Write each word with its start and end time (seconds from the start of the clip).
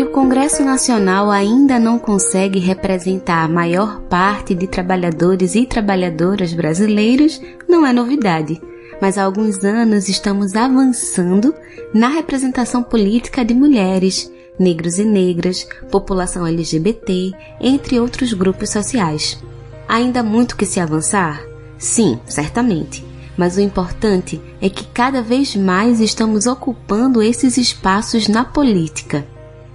que 0.00 0.04
o 0.04 0.12
Congresso 0.12 0.64
Nacional 0.64 1.30
ainda 1.30 1.78
não 1.78 1.98
consegue 1.98 2.58
representar 2.58 3.44
a 3.44 3.48
maior 3.48 4.00
parte 4.08 4.54
de 4.54 4.66
trabalhadores 4.66 5.54
e 5.54 5.66
trabalhadoras 5.66 6.54
brasileiros 6.54 7.38
não 7.68 7.86
é 7.86 7.92
novidade, 7.92 8.58
mas 8.98 9.18
há 9.18 9.24
alguns 9.24 9.62
anos 9.62 10.08
estamos 10.08 10.56
avançando 10.56 11.54
na 11.92 12.08
representação 12.08 12.82
política 12.82 13.44
de 13.44 13.52
mulheres, 13.52 14.32
negros 14.58 14.98
e 14.98 15.04
negras, 15.04 15.68
população 15.90 16.46
LGBT, 16.46 17.32
entre 17.60 18.00
outros 18.00 18.32
grupos 18.32 18.70
sociais. 18.70 19.38
Ainda 19.86 20.22
muito 20.22 20.56
que 20.56 20.64
se 20.64 20.80
avançar? 20.80 21.44
Sim, 21.76 22.18
certamente. 22.24 23.04
Mas 23.36 23.58
o 23.58 23.60
importante 23.60 24.40
é 24.62 24.70
que 24.70 24.86
cada 24.86 25.20
vez 25.20 25.54
mais 25.54 26.00
estamos 26.00 26.46
ocupando 26.46 27.22
esses 27.22 27.58
espaços 27.58 28.28
na 28.28 28.46
política. 28.46 29.26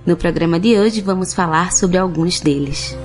No 0.06 0.16
programa 0.16 0.60
de 0.60 0.78
hoje 0.78 1.02
vamos 1.02 1.34
falar 1.34 1.74
sobre 1.74 1.98
alguns 1.98 2.40
deles. 2.40 2.96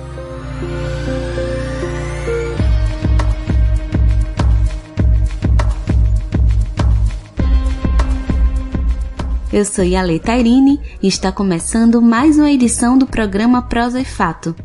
Eu 9.51 9.65
sou 9.65 9.83
Yale 9.83 10.19
Tairine 10.19 10.79
e 11.01 11.07
está 11.07 11.31
começando 11.31 11.99
mais 12.03 12.37
uma 12.37 12.51
edição 12.51 12.95
do 12.95 13.07
programa 13.07 13.63
Prosa 13.63 13.99
e 13.99 14.05
Fato. 14.05 14.55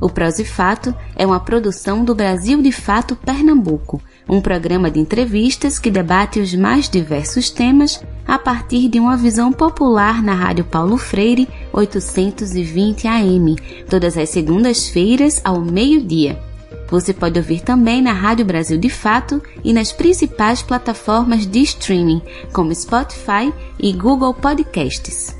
O 0.00 0.08
Prosa 0.08 0.42
e 0.42 0.44
Fato 0.44 0.94
é 1.16 1.26
uma 1.26 1.40
produção 1.40 2.04
do 2.04 2.14
Brasil 2.14 2.62
de 2.62 2.70
Fato 2.70 3.16
Pernambuco, 3.16 4.00
um 4.28 4.40
programa 4.40 4.90
de 4.90 5.00
entrevistas 5.00 5.78
que 5.78 5.90
debate 5.90 6.38
os 6.38 6.54
mais 6.54 6.88
diversos 6.88 7.50
temas 7.50 8.00
a 8.26 8.38
partir 8.38 8.88
de 8.88 9.00
uma 9.00 9.16
visão 9.16 9.52
popular 9.52 10.22
na 10.22 10.34
Rádio 10.34 10.64
Paulo 10.64 10.96
Freire 10.96 11.48
820 11.72 13.06
AM, 13.06 13.56
todas 13.88 14.16
as 14.16 14.30
segundas-feiras 14.30 15.40
ao 15.44 15.60
meio-dia. 15.60 16.38
Você 16.88 17.14
pode 17.14 17.38
ouvir 17.38 17.60
também 17.60 18.02
na 18.02 18.12
Rádio 18.12 18.44
Brasil 18.44 18.76
de 18.76 18.88
Fato 18.88 19.40
e 19.62 19.72
nas 19.72 19.92
principais 19.92 20.60
plataformas 20.60 21.46
de 21.46 21.60
streaming, 21.60 22.20
como 22.52 22.74
Spotify 22.74 23.52
e 23.78 23.92
Google 23.92 24.34
Podcasts. 24.34 25.36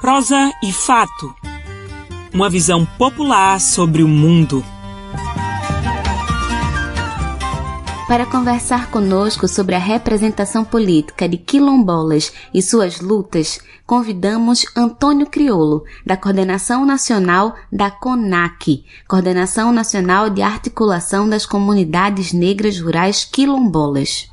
Prosa 0.00 0.52
e 0.62 0.72
Fato 0.72 1.34
Uma 2.32 2.48
visão 2.48 2.86
popular 2.98 3.60
sobre 3.60 4.02
o 4.02 4.08
mundo. 4.08 4.64
Para 8.08 8.24
conversar 8.24 8.90
conosco 8.90 9.46
sobre 9.46 9.74
a 9.74 9.78
representação 9.78 10.64
política 10.64 11.28
de 11.28 11.36
quilombolas 11.36 12.32
e 12.54 12.62
suas 12.62 13.02
lutas, 13.02 13.60
convidamos 13.86 14.64
Antônio 14.74 15.26
Criolo, 15.26 15.84
da 16.06 16.16
Coordenação 16.16 16.86
Nacional 16.86 17.54
da 17.70 17.90
CONAC, 17.90 18.82
Coordenação 19.06 19.72
Nacional 19.72 20.30
de 20.30 20.40
Articulação 20.40 21.28
das 21.28 21.44
Comunidades 21.44 22.32
Negras 22.32 22.80
Rurais 22.80 23.26
Quilombolas. 23.26 24.30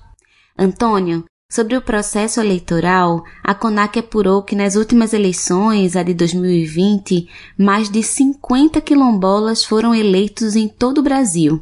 Antônio, 0.57 1.25
sobre 1.51 1.75
o 1.75 1.81
processo 1.81 2.39
eleitoral, 2.39 3.25
a 3.43 3.53
CONAC 3.53 3.99
apurou 3.99 4.41
que 4.41 4.55
nas 4.55 4.77
últimas 4.77 5.11
eleições, 5.11 5.97
a 5.97 6.03
de 6.03 6.13
2020, 6.13 7.27
mais 7.59 7.89
de 7.89 8.01
50 8.01 8.79
quilombolas 8.79 9.65
foram 9.65 9.93
eleitos 9.93 10.55
em 10.55 10.69
todo 10.69 10.99
o 10.99 11.03
Brasil. 11.03 11.61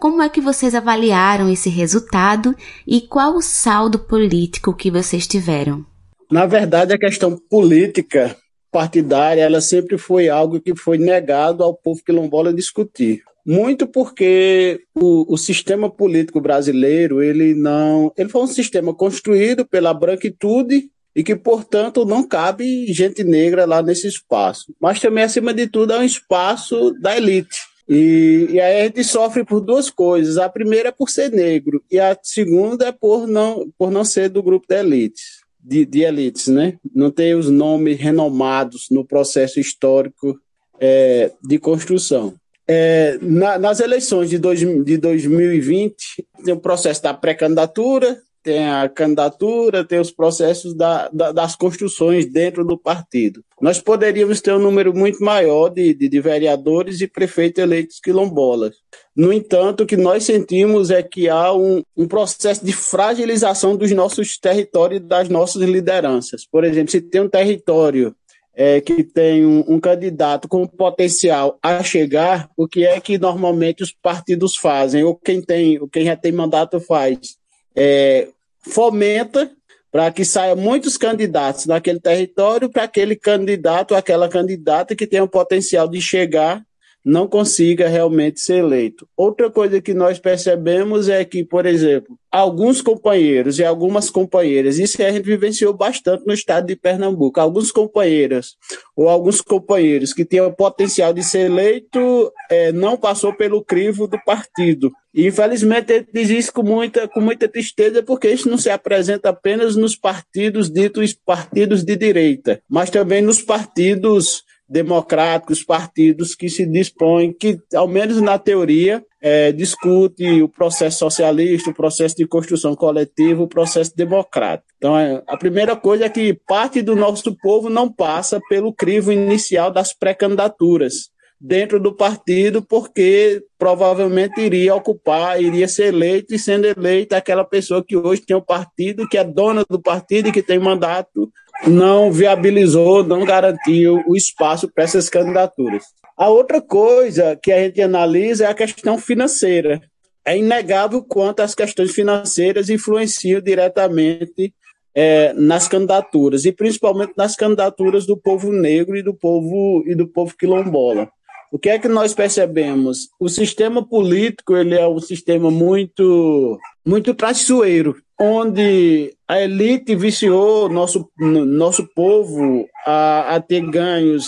Como 0.00 0.22
é 0.22 0.28
que 0.28 0.40
vocês 0.40 0.76
avaliaram 0.76 1.50
esse 1.50 1.68
resultado 1.68 2.54
e 2.86 3.00
qual 3.00 3.34
o 3.34 3.42
saldo 3.42 3.98
político 3.98 4.72
que 4.72 4.92
vocês 4.92 5.26
tiveram? 5.26 5.84
Na 6.30 6.46
verdade, 6.46 6.94
a 6.94 6.98
questão 6.98 7.36
política 7.36 8.36
partidária, 8.70 9.42
ela 9.42 9.60
sempre 9.60 9.98
foi 9.98 10.28
algo 10.28 10.60
que 10.60 10.72
foi 10.76 10.98
negado 10.98 11.64
ao 11.64 11.74
povo 11.74 12.00
quilombola 12.04 12.54
discutir. 12.54 13.22
Muito 13.44 13.88
porque 13.88 14.82
o, 14.94 15.34
o, 15.34 15.36
sistema 15.36 15.90
político 15.90 16.40
brasileiro, 16.40 17.20
ele 17.20 17.52
não, 17.52 18.12
ele 18.16 18.28
foi 18.28 18.42
um 18.42 18.46
sistema 18.46 18.94
construído 18.94 19.66
pela 19.66 19.92
branquitude 19.92 20.88
e 21.16 21.24
que, 21.24 21.34
portanto, 21.34 22.04
não 22.04 22.22
cabe 22.22 22.86
gente 22.92 23.24
negra 23.24 23.66
lá 23.66 23.82
nesse 23.82 24.06
espaço. 24.06 24.72
Mas 24.80 25.00
também, 25.00 25.24
acima 25.24 25.52
de 25.52 25.66
tudo, 25.66 25.92
é 25.92 25.98
um 25.98 26.04
espaço 26.04 26.92
da 27.00 27.16
elite. 27.16 27.58
E, 27.88 28.48
e, 28.50 28.60
aí 28.60 28.82
a 28.82 28.84
gente 28.84 29.02
sofre 29.02 29.44
por 29.44 29.60
duas 29.60 29.88
coisas. 29.88 30.36
A 30.36 30.48
primeira 30.48 30.90
é 30.90 30.92
por 30.92 31.08
ser 31.08 31.30
negro, 31.30 31.82
e 31.90 31.98
a 31.98 32.16
segunda 32.22 32.88
é 32.88 32.92
por 32.92 33.26
não, 33.26 33.70
por 33.78 33.90
não 33.90 34.04
ser 34.04 34.28
do 34.28 34.42
grupo 34.42 34.66
de 34.68 34.76
elites, 34.76 35.40
de, 35.58 35.86
de 35.86 36.00
elites, 36.00 36.48
né? 36.48 36.78
Não 36.94 37.10
ter 37.10 37.34
os 37.34 37.50
nomes 37.50 37.98
renomados 37.98 38.88
no 38.90 39.04
processo 39.04 39.58
histórico 39.58 40.38
é, 40.78 41.32
de 41.42 41.58
construção. 41.58 42.34
É, 42.70 43.18
na, 43.22 43.58
nas 43.58 43.80
eleições 43.80 44.28
de, 44.28 44.38
dois, 44.38 44.60
de 44.60 44.98
2020, 44.98 46.26
tem 46.44 46.52
o 46.52 46.60
processo 46.60 47.02
da 47.02 47.14
pré-candidatura, 47.14 48.20
tem 48.48 48.66
a 48.66 48.88
candidatura, 48.88 49.84
tem 49.84 50.00
os 50.00 50.10
processos 50.10 50.74
da, 50.74 51.10
da, 51.12 51.32
das 51.32 51.54
construções 51.54 52.24
dentro 52.24 52.64
do 52.64 52.78
partido. 52.78 53.44
Nós 53.60 53.78
poderíamos 53.78 54.40
ter 54.40 54.54
um 54.54 54.58
número 54.58 54.96
muito 54.96 55.22
maior 55.22 55.68
de, 55.68 55.92
de, 55.92 56.08
de 56.08 56.18
vereadores 56.18 57.02
e 57.02 57.06
prefeitos 57.06 57.62
eleitos 57.62 58.00
quilombolas. 58.00 58.76
No 59.14 59.30
entanto, 59.30 59.82
o 59.82 59.86
que 59.86 59.98
nós 59.98 60.24
sentimos 60.24 60.90
é 60.90 61.02
que 61.02 61.28
há 61.28 61.52
um, 61.52 61.82
um 61.94 62.08
processo 62.08 62.64
de 62.64 62.72
fragilização 62.72 63.76
dos 63.76 63.92
nossos 63.92 64.38
territórios 64.38 65.02
das 65.02 65.28
nossas 65.28 65.60
lideranças. 65.60 66.46
Por 66.50 66.64
exemplo, 66.64 66.90
se 66.90 67.02
tem 67.02 67.20
um 67.20 67.28
território 67.28 68.16
é, 68.54 68.80
que 68.80 69.04
tem 69.04 69.44
um, 69.44 69.62
um, 69.68 69.78
candidato 69.78 70.48
com 70.48 70.66
potencial 70.66 71.58
a 71.62 71.82
chegar, 71.82 72.48
o 72.56 72.66
que 72.66 72.86
é 72.86 72.98
que 72.98 73.18
normalmente 73.18 73.82
os 73.82 73.92
partidos 73.92 74.56
fazem, 74.56 75.04
ou 75.04 75.14
quem 75.14 75.42
tem, 75.42 75.78
quem 75.88 76.06
já 76.06 76.16
tem 76.16 76.32
mandato 76.32 76.80
faz? 76.80 77.36
É, 77.76 78.28
fomenta 78.60 79.50
para 79.90 80.10
que 80.12 80.24
saia 80.24 80.54
muitos 80.54 80.96
candidatos 80.96 81.66
naquele 81.66 81.98
território, 81.98 82.68
para 82.68 82.82
aquele 82.84 83.16
candidato, 83.16 83.94
aquela 83.94 84.28
candidata 84.28 84.94
que 84.94 85.06
tem 85.06 85.20
o 85.20 85.28
potencial 85.28 85.88
de 85.88 86.00
chegar 86.00 86.62
não 87.08 87.26
consiga 87.26 87.88
realmente 87.88 88.38
ser 88.38 88.58
eleito. 88.58 89.08
Outra 89.16 89.50
coisa 89.50 89.80
que 89.80 89.94
nós 89.94 90.18
percebemos 90.18 91.08
é 91.08 91.24
que, 91.24 91.42
por 91.42 91.64
exemplo, 91.64 92.18
alguns 92.30 92.82
companheiros 92.82 93.58
e 93.58 93.64
algumas 93.64 94.10
companheiras, 94.10 94.78
isso 94.78 95.02
a 95.02 95.10
gente 95.10 95.24
vivenciou 95.24 95.72
bastante 95.72 96.26
no 96.26 96.34
estado 96.34 96.66
de 96.66 96.76
Pernambuco, 96.76 97.40
alguns 97.40 97.72
companheiras 97.72 98.56
ou 98.94 99.08
alguns 99.08 99.40
companheiros 99.40 100.12
que 100.12 100.22
tinham 100.22 100.48
o 100.48 100.54
potencial 100.54 101.14
de 101.14 101.22
ser 101.22 101.46
eleito 101.46 102.30
é, 102.50 102.72
não 102.72 102.94
passou 102.94 103.34
pelo 103.34 103.64
crivo 103.64 104.06
do 104.06 104.22
partido. 104.22 104.92
Infelizmente, 105.14 105.90
ele 105.90 106.06
diz 106.12 106.28
isso 106.28 106.52
com 106.52 106.62
muita, 106.62 107.08
com 107.08 107.22
muita 107.22 107.48
tristeza, 107.48 108.02
porque 108.02 108.28
isso 108.28 108.50
não 108.50 108.58
se 108.58 108.68
apresenta 108.68 109.30
apenas 109.30 109.76
nos 109.76 109.96
partidos 109.96 110.70
ditos 110.70 111.14
partidos 111.14 111.82
de 111.82 111.96
direita, 111.96 112.60
mas 112.68 112.90
também 112.90 113.22
nos 113.22 113.40
partidos 113.40 114.44
democráticos, 114.68 115.64
partidos 115.64 116.34
que 116.34 116.48
se 116.48 116.66
dispõem, 116.66 117.32
que, 117.32 117.58
ao 117.74 117.88
menos 117.88 118.20
na 118.20 118.38
teoria, 118.38 119.02
é, 119.20 119.50
discute 119.50 120.42
o 120.42 120.48
processo 120.48 120.98
socialista, 120.98 121.70
o 121.70 121.74
processo 121.74 122.16
de 122.16 122.26
construção 122.26 122.74
coletiva, 122.74 123.42
o 123.42 123.48
processo 123.48 123.96
democrático. 123.96 124.68
Então, 124.76 124.98
é, 124.98 125.22
a 125.26 125.36
primeira 125.36 125.74
coisa 125.74 126.04
é 126.04 126.08
que 126.08 126.34
parte 126.46 126.82
do 126.82 126.94
nosso 126.94 127.34
povo 127.36 127.70
não 127.70 127.90
passa 127.90 128.40
pelo 128.48 128.72
crivo 128.72 129.10
inicial 129.10 129.70
das 129.70 129.94
pré-candidaturas 129.94 131.10
dentro 131.40 131.78
do 131.78 131.94
partido, 131.94 132.60
porque 132.60 133.42
provavelmente 133.56 134.40
iria 134.40 134.74
ocupar, 134.74 135.40
iria 135.40 135.68
ser 135.68 135.94
eleito, 135.94 136.34
e 136.34 136.38
sendo 136.38 136.66
eleita 136.66 137.16
aquela 137.16 137.44
pessoa 137.44 137.84
que 137.84 137.96
hoje 137.96 138.22
tem 138.22 138.36
o 138.36 138.42
partido, 138.42 139.08
que 139.08 139.16
é 139.16 139.24
dona 139.24 139.64
do 139.68 139.80
partido 139.80 140.28
e 140.28 140.32
que 140.32 140.42
tem 140.42 140.58
mandato 140.58 141.30
não 141.66 142.12
viabilizou, 142.12 143.02
não 143.02 143.24
garantiu 143.24 144.02
o 144.06 144.16
espaço 144.16 144.68
para 144.68 144.84
essas 144.84 145.08
candidaturas. 145.08 145.84
A 146.16 146.28
outra 146.28 146.60
coisa 146.60 147.38
que 147.40 147.52
a 147.52 147.62
gente 147.62 147.80
analisa 147.80 148.44
é 148.44 148.48
a 148.48 148.54
questão 148.54 148.98
financeira. 148.98 149.80
É 150.24 150.36
inegável 150.36 151.02
quanto 151.02 151.40
as 151.40 151.54
questões 151.54 151.92
financeiras 151.92 152.68
influenciam 152.68 153.40
diretamente 153.40 154.52
é, 154.94 155.32
nas 155.32 155.68
candidaturas, 155.68 156.44
e 156.44 156.52
principalmente 156.52 157.12
nas 157.16 157.36
candidaturas 157.36 158.04
do 158.04 158.16
povo 158.16 158.52
negro 158.52 158.96
e 158.96 159.02
do 159.02 159.14
povo, 159.14 159.84
e 159.86 159.94
do 159.94 160.08
povo 160.08 160.34
quilombola. 160.36 161.08
O 161.52 161.58
que 161.58 161.70
é 161.70 161.78
que 161.78 161.88
nós 161.88 162.12
percebemos? 162.12 163.08
O 163.18 163.28
sistema 163.28 163.86
político 163.86 164.56
ele 164.56 164.74
é 164.74 164.86
um 164.86 164.98
sistema 164.98 165.50
muito, 165.50 166.58
muito 166.84 167.14
traiçoeiro 167.14 167.96
onde 168.18 169.14
a 169.28 169.40
elite 169.40 169.94
viciou 169.94 170.68
nosso, 170.68 171.08
nosso 171.16 171.86
povo 171.94 172.66
a, 172.84 173.36
a 173.36 173.40
ter 173.40 173.60
ganhos 173.70 174.26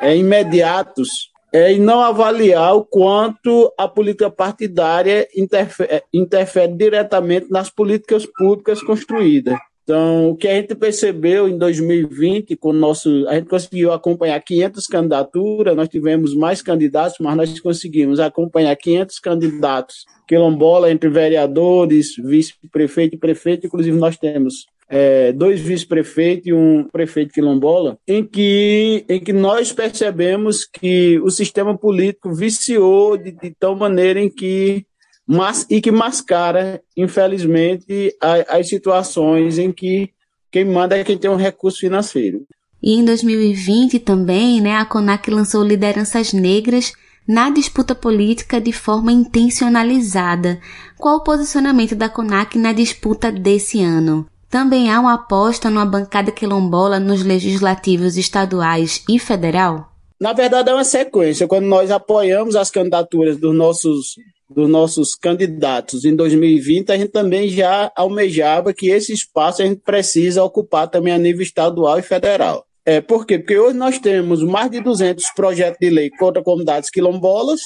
é, 0.00 0.16
imediatos 0.16 1.30
é, 1.52 1.72
e 1.72 1.78
não 1.78 2.00
avaliar 2.00 2.76
o 2.76 2.84
quanto 2.84 3.72
a 3.76 3.88
política 3.88 4.30
partidária 4.30 5.26
interfere, 5.34 6.02
interfere 6.12 6.72
diretamente 6.72 7.50
nas 7.50 7.70
políticas 7.70 8.26
públicas 8.26 8.82
construídas. 8.82 9.58
Então, 9.90 10.30
o 10.30 10.36
que 10.36 10.46
a 10.46 10.54
gente 10.54 10.72
percebeu 10.76 11.48
em 11.48 11.58
2020, 11.58 12.54
com 12.54 12.72
nosso, 12.72 13.26
a 13.26 13.34
gente 13.34 13.48
conseguiu 13.48 13.92
acompanhar 13.92 14.40
500 14.40 14.86
candidaturas, 14.86 15.74
nós 15.74 15.88
tivemos 15.88 16.32
mais 16.32 16.62
candidatos, 16.62 17.16
mas 17.18 17.36
nós 17.36 17.58
conseguimos 17.58 18.20
acompanhar 18.20 18.76
500 18.76 19.18
candidatos 19.18 20.04
quilombola 20.28 20.92
entre 20.92 21.10
vereadores, 21.10 22.14
vice-prefeito 22.16 23.16
e 23.16 23.18
prefeito, 23.18 23.66
inclusive 23.66 23.98
nós 23.98 24.16
temos 24.16 24.68
é, 24.88 25.32
dois 25.32 25.60
vice-prefeitos 25.60 26.46
e 26.46 26.52
um 26.52 26.84
prefeito 26.84 27.34
quilombola, 27.34 27.98
em 28.06 28.24
que, 28.24 29.04
em 29.08 29.18
que 29.18 29.32
nós 29.32 29.72
percebemos 29.72 30.64
que 30.64 31.18
o 31.18 31.30
sistema 31.30 31.76
político 31.76 32.32
viciou 32.32 33.16
de, 33.16 33.32
de 33.32 33.50
tal 33.58 33.74
maneira 33.74 34.20
em 34.20 34.30
que 34.30 34.86
mas, 35.30 35.64
e 35.70 35.80
que 35.80 35.92
mascara, 35.92 36.82
infelizmente, 36.96 38.12
a, 38.20 38.58
as 38.58 38.68
situações 38.68 39.58
em 39.58 39.70
que 39.70 40.10
quem 40.50 40.64
manda 40.64 40.98
é 40.98 41.04
quem 41.04 41.16
tem 41.16 41.30
um 41.30 41.36
recurso 41.36 41.78
financeiro. 41.78 42.44
E 42.82 42.94
em 42.94 43.04
2020 43.04 44.00
também, 44.00 44.60
né, 44.60 44.74
a 44.74 44.84
CONAC 44.84 45.30
lançou 45.30 45.62
lideranças 45.62 46.32
negras 46.32 46.92
na 47.28 47.48
disputa 47.48 47.94
política 47.94 48.60
de 48.60 48.72
forma 48.72 49.12
intencionalizada. 49.12 50.58
Qual 50.98 51.18
o 51.18 51.22
posicionamento 51.22 51.94
da 51.94 52.08
CONAC 52.08 52.58
na 52.58 52.72
disputa 52.72 53.30
desse 53.30 53.80
ano? 53.80 54.26
Também 54.48 54.90
há 54.90 54.98
uma 54.98 55.14
aposta 55.14 55.70
numa 55.70 55.86
bancada 55.86 56.32
quilombola 56.32 56.98
nos 56.98 57.22
legislativos 57.22 58.16
estaduais 58.16 59.04
e 59.08 59.16
federal? 59.16 59.92
Na 60.20 60.32
verdade, 60.32 60.70
é 60.70 60.74
uma 60.74 60.82
sequência. 60.82 61.46
Quando 61.46 61.66
nós 61.66 61.92
apoiamos 61.92 62.56
as 62.56 62.68
candidaturas 62.68 63.38
dos 63.38 63.54
nossos 63.54 64.16
dos 64.50 64.68
nossos 64.68 65.14
candidatos 65.14 66.04
em 66.04 66.14
2020, 66.14 66.90
a 66.90 66.98
gente 66.98 67.10
também 67.10 67.48
já 67.48 67.90
almejava 67.94 68.74
que 68.74 68.90
esse 68.90 69.12
espaço 69.12 69.62
a 69.62 69.64
gente 69.64 69.80
precisa 69.80 70.42
ocupar 70.42 70.88
também 70.88 71.12
a 71.12 71.18
nível 71.18 71.42
estadual 71.42 71.98
e 71.98 72.02
federal. 72.02 72.66
É, 72.84 73.00
por 73.00 73.24
quê? 73.24 73.38
Porque 73.38 73.56
hoje 73.56 73.76
nós 73.76 73.98
temos 73.98 74.42
mais 74.42 74.70
de 74.70 74.80
200 74.80 75.24
projetos 75.36 75.78
de 75.80 75.90
lei 75.90 76.10
contra 76.10 76.42
comunidades 76.42 76.90
quilombolas 76.90 77.60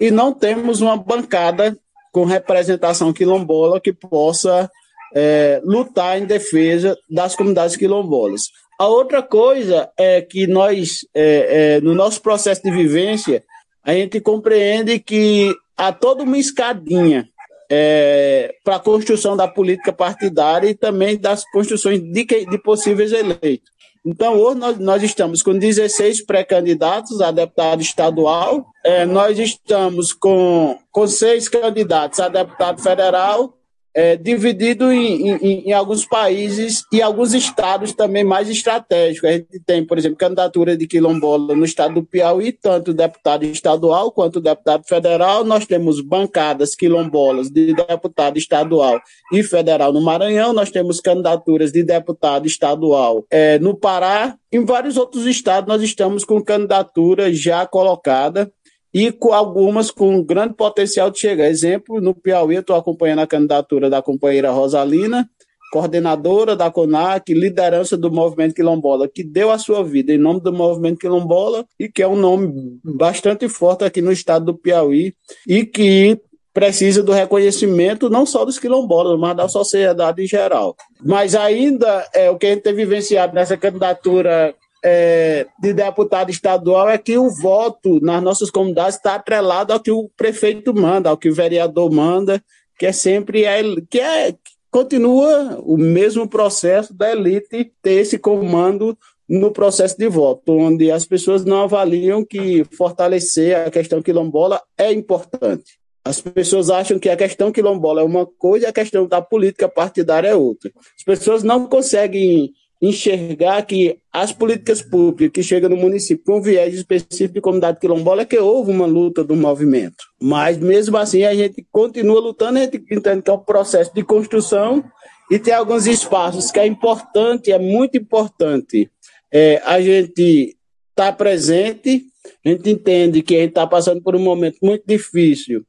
e 0.00 0.10
não 0.10 0.32
temos 0.32 0.80
uma 0.80 0.96
bancada 0.96 1.78
com 2.10 2.24
representação 2.24 3.12
quilombola 3.12 3.80
que 3.80 3.92
possa 3.92 4.68
é, 5.14 5.60
lutar 5.64 6.20
em 6.20 6.26
defesa 6.26 6.96
das 7.08 7.36
comunidades 7.36 7.76
quilombolas. 7.76 8.42
A 8.78 8.88
outra 8.88 9.22
coisa 9.22 9.88
é 9.96 10.20
que 10.20 10.48
nós, 10.48 11.06
é, 11.14 11.76
é, 11.76 11.80
no 11.80 11.94
nosso 11.94 12.20
processo 12.20 12.62
de 12.62 12.72
vivência, 12.72 13.44
a 13.84 13.92
gente 13.92 14.20
compreende 14.20 14.98
que 14.98 15.54
há 15.76 15.92
toda 15.92 16.22
uma 16.22 16.38
escadinha 16.38 17.28
é, 17.70 18.54
para 18.62 18.76
a 18.76 18.80
construção 18.80 19.36
da 19.36 19.48
política 19.48 19.92
partidária 19.92 20.68
e 20.68 20.74
também 20.74 21.18
das 21.18 21.44
construções 21.50 22.00
de, 22.00 22.24
de 22.24 22.58
possíveis 22.58 23.12
eleitos. 23.12 23.72
Então, 24.04 24.38
hoje 24.38 24.58
nós, 24.58 24.78
nós 24.78 25.02
estamos 25.02 25.42
com 25.42 25.58
16 25.58 26.26
pré-candidatos 26.26 27.22
a 27.22 27.30
deputado 27.30 27.80
estadual, 27.80 28.66
é, 28.84 29.06
nós 29.06 29.38
estamos 29.38 30.12
com, 30.12 30.78
com 30.92 31.06
seis 31.06 31.48
candidatos 31.48 32.20
a 32.20 32.28
deputado 32.28 32.82
federal 32.82 33.54
é, 33.94 34.16
dividido 34.16 34.92
em, 34.92 35.30
em, 35.30 35.68
em, 35.68 35.72
alguns 35.72 36.04
países 36.04 36.84
e 36.92 37.00
alguns 37.00 37.32
estados 37.32 37.92
também 37.92 38.24
mais 38.24 38.48
estratégicos. 38.48 39.30
A 39.30 39.32
gente 39.34 39.60
tem, 39.64 39.86
por 39.86 39.96
exemplo, 39.96 40.18
candidatura 40.18 40.76
de 40.76 40.86
quilombola 40.86 41.54
no 41.54 41.64
estado 41.64 41.94
do 41.94 42.02
Piauí, 42.02 42.50
tanto 42.50 42.92
deputado 42.92 43.44
estadual 43.44 44.10
quanto 44.10 44.40
deputado 44.40 44.84
federal. 44.84 45.44
Nós 45.44 45.64
temos 45.64 46.00
bancadas 46.00 46.74
quilombolas 46.74 47.48
de 47.48 47.72
deputado 47.72 48.36
estadual 48.36 49.00
e 49.32 49.42
federal 49.44 49.92
no 49.92 50.00
Maranhão. 50.00 50.52
Nós 50.52 50.70
temos 50.70 51.00
candidaturas 51.00 51.70
de 51.70 51.84
deputado 51.84 52.46
estadual 52.46 53.24
é, 53.30 53.60
no 53.60 53.76
Pará. 53.76 54.36
Em 54.50 54.64
vários 54.64 54.96
outros 54.96 55.24
estados, 55.26 55.68
nós 55.68 55.82
estamos 55.82 56.24
com 56.24 56.42
candidatura 56.42 57.32
já 57.32 57.66
colocada 57.66 58.50
e 58.94 59.10
com 59.10 59.32
algumas 59.32 59.90
com 59.90 60.22
grande 60.22 60.54
potencial 60.54 61.10
de 61.10 61.18
chegar. 61.18 61.48
Exemplo, 61.48 62.00
no 62.00 62.14
Piauí, 62.14 62.56
estou 62.56 62.76
acompanhando 62.76 63.18
a 63.18 63.26
candidatura 63.26 63.90
da 63.90 64.00
companheira 64.00 64.52
Rosalina, 64.52 65.28
coordenadora 65.72 66.54
da 66.54 66.70
CONAC, 66.70 67.34
liderança 67.34 67.96
do 67.96 68.08
movimento 68.08 68.54
quilombola, 68.54 69.08
que 69.08 69.24
deu 69.24 69.50
a 69.50 69.58
sua 69.58 69.82
vida 69.82 70.12
em 70.12 70.18
nome 70.18 70.40
do 70.40 70.52
movimento 70.52 71.00
quilombola 71.00 71.66
e 71.76 71.88
que 71.88 72.00
é 72.00 72.06
um 72.06 72.14
nome 72.14 72.78
bastante 72.84 73.48
forte 73.48 73.82
aqui 73.82 74.00
no 74.00 74.12
estado 74.12 74.44
do 74.44 74.54
Piauí 74.54 75.12
e 75.48 75.66
que 75.66 76.20
precisa 76.52 77.02
do 77.02 77.10
reconhecimento 77.10 78.08
não 78.08 78.24
só 78.24 78.44
dos 78.44 78.60
quilombolas, 78.60 79.18
mas 79.18 79.36
da 79.36 79.48
sociedade 79.48 80.22
em 80.22 80.26
geral. 80.28 80.76
Mas 81.02 81.34
ainda 81.34 82.08
é 82.14 82.30
o 82.30 82.38
que 82.38 82.46
a 82.46 82.50
gente 82.50 82.62
tem 82.62 82.72
vivenciado 82.72 83.34
nessa 83.34 83.56
candidatura 83.56 84.54
é, 84.84 85.46
de 85.58 85.72
deputado 85.72 86.30
estadual 86.30 86.90
é 86.90 86.98
que 86.98 87.16
o 87.16 87.30
voto 87.30 87.98
nas 88.00 88.22
nossas 88.22 88.50
comunidades 88.50 88.96
está 88.96 89.14
atrelado 89.14 89.72
ao 89.72 89.80
que 89.80 89.90
o 89.90 90.10
prefeito 90.14 90.74
manda, 90.74 91.08
ao 91.08 91.16
que 91.16 91.30
o 91.30 91.34
vereador 91.34 91.90
manda, 91.90 92.42
que 92.78 92.84
é 92.84 92.92
sempre 92.92 93.44
é, 93.44 93.62
que 93.88 93.98
é 93.98 94.34
continua 94.70 95.58
o 95.62 95.78
mesmo 95.78 96.28
processo 96.28 96.92
da 96.92 97.10
elite 97.10 97.72
ter 97.80 97.92
esse 97.92 98.18
comando 98.18 98.98
no 99.26 99.50
processo 99.52 99.96
de 99.96 100.08
voto, 100.08 100.52
onde 100.52 100.90
as 100.90 101.06
pessoas 101.06 101.44
não 101.44 101.62
avaliam 101.62 102.24
que 102.24 102.64
fortalecer 102.76 103.56
a 103.56 103.70
questão 103.70 104.02
quilombola 104.02 104.60
é 104.76 104.92
importante. 104.92 105.78
As 106.04 106.20
pessoas 106.20 106.68
acham 106.68 106.98
que 106.98 107.08
a 107.08 107.16
questão 107.16 107.50
quilombola 107.50 108.02
é 108.02 108.04
uma 108.04 108.26
coisa 108.26 108.66
e 108.66 108.68
a 108.68 108.72
questão 108.72 109.06
da 109.06 109.22
política 109.22 109.66
partidária 109.66 110.28
é 110.28 110.34
outra. 110.34 110.70
As 110.98 111.02
pessoas 111.02 111.42
não 111.42 111.66
conseguem 111.66 112.52
enxergar 112.80 113.62
que 113.62 113.98
as 114.12 114.32
políticas 114.32 114.82
públicas 114.82 115.32
que 115.32 115.42
chegam 115.42 115.70
no 115.70 115.76
município 115.76 116.24
com 116.24 116.40
viés 116.40 116.74
específico 116.74 117.34
de 117.34 117.40
comunidade 117.40 117.80
quilombola 117.80 118.22
é 118.22 118.24
que 118.24 118.38
houve 118.38 118.70
uma 118.70 118.86
luta 118.86 119.24
do 119.24 119.34
movimento. 119.34 120.04
Mas 120.20 120.58
mesmo 120.58 120.96
assim 120.96 121.24
a 121.24 121.34
gente 121.34 121.66
continua 121.72 122.20
lutando, 122.20 122.58
a 122.58 122.62
gente 122.62 122.76
entende 122.90 123.22
que 123.22 123.30
é 123.30 123.34
um 123.34 123.38
processo 123.38 123.92
de 123.94 124.02
construção 124.02 124.84
e 125.30 125.38
tem 125.38 125.54
alguns 125.54 125.86
espaços 125.86 126.50
que 126.50 126.60
é 126.60 126.66
importante, 126.66 127.50
é 127.50 127.58
muito 127.58 127.96
importante 127.96 128.90
é, 129.32 129.62
a 129.64 129.80
gente 129.80 130.56
estar 130.90 131.10
tá 131.10 131.12
presente, 131.12 132.04
a 132.44 132.50
gente 132.50 132.70
entende 132.70 133.22
que 133.22 133.34
a 133.34 133.40
gente 133.40 133.50
está 133.50 133.66
passando 133.66 134.02
por 134.02 134.14
um 134.14 134.20
momento 134.20 134.58
muito 134.62 134.84
difícil 134.86 135.64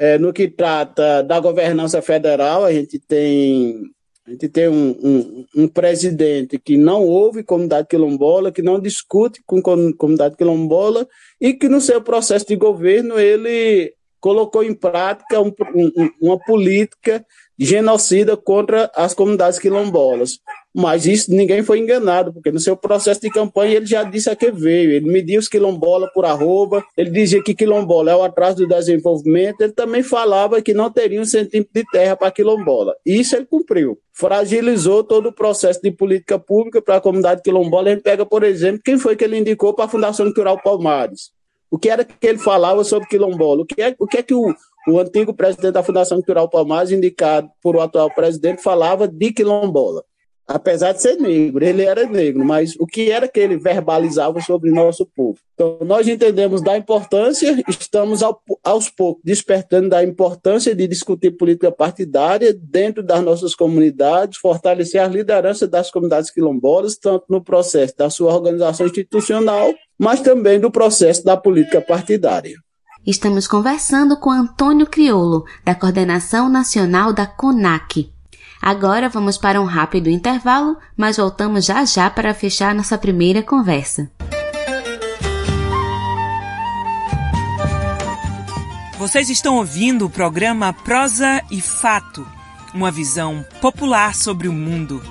é, 0.00 0.16
no 0.16 0.32
que 0.32 0.48
trata 0.48 1.22
da 1.22 1.38
governança 1.38 2.00
federal, 2.00 2.64
a 2.64 2.72
gente 2.72 2.98
tem 2.98 3.82
a 4.30 4.32
gente 4.32 4.48
tem 4.48 4.68
um, 4.68 4.90
um, 5.02 5.46
um, 5.56 5.68
presidente 5.68 6.56
que 6.56 6.76
não 6.76 7.04
ouve 7.04 7.42
comunidade 7.42 7.88
quilombola, 7.88 8.52
que 8.52 8.62
não 8.62 8.78
discute 8.78 9.42
com 9.44 9.60
comunidade 9.60 10.36
quilombola 10.36 11.04
e 11.40 11.52
que 11.52 11.68
no 11.68 11.80
seu 11.80 12.00
processo 12.00 12.46
de 12.46 12.54
governo 12.54 13.18
ele 13.18 13.92
colocou 14.20 14.62
em 14.62 14.72
prática 14.72 15.40
um, 15.40 15.52
uma 16.22 16.38
política 16.38 17.26
genocida 17.58 18.36
contra 18.36 18.88
as 18.94 19.14
comunidades 19.14 19.58
quilombolas. 19.58 20.38
Mas 20.74 21.04
isso 21.04 21.32
ninguém 21.34 21.62
foi 21.64 21.80
enganado, 21.80 22.32
porque 22.32 22.52
no 22.52 22.60
seu 22.60 22.76
processo 22.76 23.20
de 23.20 23.28
campanha 23.28 23.76
ele 23.76 23.86
já 23.86 24.04
disse 24.04 24.30
a 24.30 24.36
que 24.36 24.52
veio. 24.52 24.92
Ele 24.92 25.10
mediu 25.10 25.40
os 25.40 25.48
quilombolas 25.48 26.12
por 26.12 26.24
arroba, 26.24 26.84
ele 26.96 27.10
dizia 27.10 27.42
que 27.42 27.54
quilombola 27.54 28.12
é 28.12 28.16
o 28.16 28.22
atraso 28.22 28.58
do 28.58 28.68
desenvolvimento, 28.68 29.60
ele 29.62 29.72
também 29.72 30.02
falava 30.02 30.62
que 30.62 30.72
não 30.72 30.90
teria 30.90 31.20
um 31.20 31.24
centímetro 31.24 31.72
de 31.74 31.84
terra 31.90 32.16
para 32.16 32.30
quilombola. 32.30 32.94
Isso 33.04 33.34
ele 33.34 33.46
cumpriu. 33.46 33.98
Fragilizou 34.12 35.02
todo 35.02 35.30
o 35.30 35.32
processo 35.32 35.80
de 35.82 35.90
política 35.90 36.38
pública 36.38 36.80
para 36.80 36.96
a 36.96 37.00
comunidade 37.00 37.42
quilombola. 37.42 37.88
A 37.88 37.94
gente 37.94 38.02
pega, 38.02 38.24
por 38.24 38.44
exemplo, 38.44 38.80
quem 38.84 38.96
foi 38.96 39.16
que 39.16 39.24
ele 39.24 39.38
indicou 39.38 39.74
para 39.74 39.86
a 39.86 39.88
Fundação 39.88 40.26
Cultural 40.26 40.60
Palmares. 40.62 41.32
O 41.68 41.78
que 41.78 41.88
era 41.88 42.04
que 42.04 42.26
ele 42.26 42.38
falava 42.38 42.84
sobre 42.84 43.08
quilombola? 43.08 43.62
O 43.62 43.66
que 43.66 43.80
é, 43.80 43.94
o 43.98 44.06
que, 44.06 44.18
é 44.18 44.22
que 44.22 44.34
o, 44.34 44.54
o 44.88 44.98
antigo 44.98 45.34
presidente 45.34 45.72
da 45.72 45.82
Fundação 45.82 46.18
Cultural 46.18 46.48
Palmares, 46.48 46.92
indicado 46.92 47.48
por 47.62 47.74
o 47.74 47.80
atual 47.80 48.12
presidente, 48.12 48.62
falava 48.62 49.08
de 49.08 49.32
quilombola 49.32 50.04
apesar 50.50 50.92
de 50.92 51.00
ser 51.00 51.16
negro, 51.16 51.64
ele 51.64 51.82
era 51.82 52.04
negro, 52.06 52.44
mas 52.44 52.74
o 52.78 52.84
que 52.84 53.08
era 53.08 53.28
que 53.28 53.38
ele 53.38 53.56
verbalizava 53.56 54.40
sobre 54.40 54.72
nosso 54.72 55.06
povo? 55.06 55.38
Então, 55.54 55.78
nós 55.82 56.08
entendemos 56.08 56.60
da 56.60 56.76
importância, 56.76 57.62
estamos 57.68 58.20
ao, 58.20 58.42
aos 58.64 58.90
poucos 58.90 59.22
despertando 59.24 59.90
da 59.90 60.02
importância 60.02 60.74
de 60.74 60.88
discutir 60.88 61.30
política 61.32 61.70
partidária 61.70 62.52
dentro 62.52 63.00
das 63.00 63.22
nossas 63.22 63.54
comunidades, 63.54 64.38
fortalecer 64.38 65.00
a 65.00 65.06
liderança 65.06 65.68
das 65.68 65.88
comunidades 65.88 66.30
quilombolas, 66.30 66.96
tanto 66.96 67.26
no 67.28 67.42
processo 67.42 67.96
da 67.96 68.10
sua 68.10 68.34
organização 68.34 68.86
institucional, 68.86 69.72
mas 69.96 70.20
também 70.20 70.58
do 70.58 70.70
processo 70.70 71.24
da 71.24 71.36
política 71.36 71.80
partidária. 71.80 72.56
Estamos 73.06 73.46
conversando 73.46 74.18
com 74.18 74.30
Antônio 74.30 74.86
Criolo, 74.86 75.44
da 75.64 75.74
Coordenação 75.76 76.48
Nacional 76.50 77.12
da 77.12 77.26
CONAC. 77.26 78.12
Agora 78.60 79.08
vamos 79.08 79.38
para 79.38 79.60
um 79.60 79.64
rápido 79.64 80.10
intervalo, 80.10 80.76
mas 80.94 81.16
voltamos 81.16 81.64
já 81.64 81.82
já 81.86 82.10
para 82.10 82.34
fechar 82.34 82.74
nossa 82.74 82.98
primeira 82.98 83.42
conversa. 83.42 84.10
Vocês 88.98 89.30
estão 89.30 89.56
ouvindo 89.56 90.04
o 90.04 90.10
programa 90.10 90.74
Prosa 90.74 91.42
e 91.50 91.58
Fato, 91.58 92.26
uma 92.74 92.90
visão 92.90 93.42
popular 93.58 94.14
sobre 94.14 94.46
o 94.46 94.52
mundo. 94.52 95.02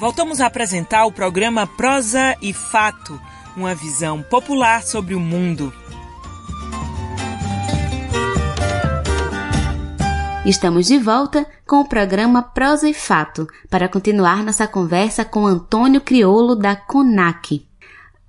Voltamos 0.00 0.40
a 0.40 0.46
apresentar 0.46 1.06
o 1.06 1.12
programa 1.12 1.64
Prosa 1.64 2.36
e 2.42 2.52
Fato 2.52 3.20
uma 3.58 3.74
visão 3.74 4.22
popular 4.22 4.84
sobre 4.84 5.14
o 5.14 5.20
mundo. 5.20 5.72
Estamos 10.46 10.86
de 10.86 10.96
volta 10.96 11.44
com 11.66 11.80
o 11.80 11.88
programa 11.88 12.40
Prosa 12.40 12.88
e 12.88 12.94
Fato 12.94 13.46
para 13.68 13.88
continuar 13.88 14.44
nossa 14.44 14.66
conversa 14.66 15.24
com 15.24 15.44
Antônio 15.44 16.00
Criolo 16.00 16.54
da 16.54 16.76
CONAC. 16.76 17.67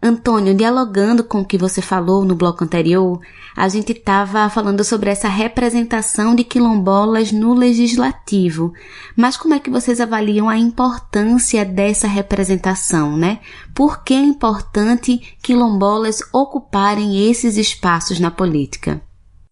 Antônio, 0.01 0.55
dialogando 0.55 1.25
com 1.25 1.41
o 1.41 1.45
que 1.45 1.57
você 1.57 1.81
falou 1.81 2.23
no 2.23 2.33
bloco 2.33 2.63
anterior, 2.63 3.19
a 3.53 3.67
gente 3.67 3.91
estava 3.91 4.49
falando 4.49 4.81
sobre 4.81 5.09
essa 5.09 5.27
representação 5.27 6.33
de 6.33 6.45
quilombolas 6.45 7.33
no 7.33 7.53
legislativo. 7.53 8.71
Mas 9.17 9.35
como 9.35 9.55
é 9.55 9.59
que 9.59 9.69
vocês 9.69 9.99
avaliam 9.99 10.47
a 10.47 10.57
importância 10.57 11.65
dessa 11.65 12.07
representação, 12.07 13.17
né? 13.17 13.39
Por 13.75 14.01
que 14.01 14.13
é 14.13 14.21
importante 14.21 15.19
quilombolas 15.43 16.21
ocuparem 16.31 17.29
esses 17.29 17.57
espaços 17.57 18.21
na 18.21 18.31
política? 18.31 19.01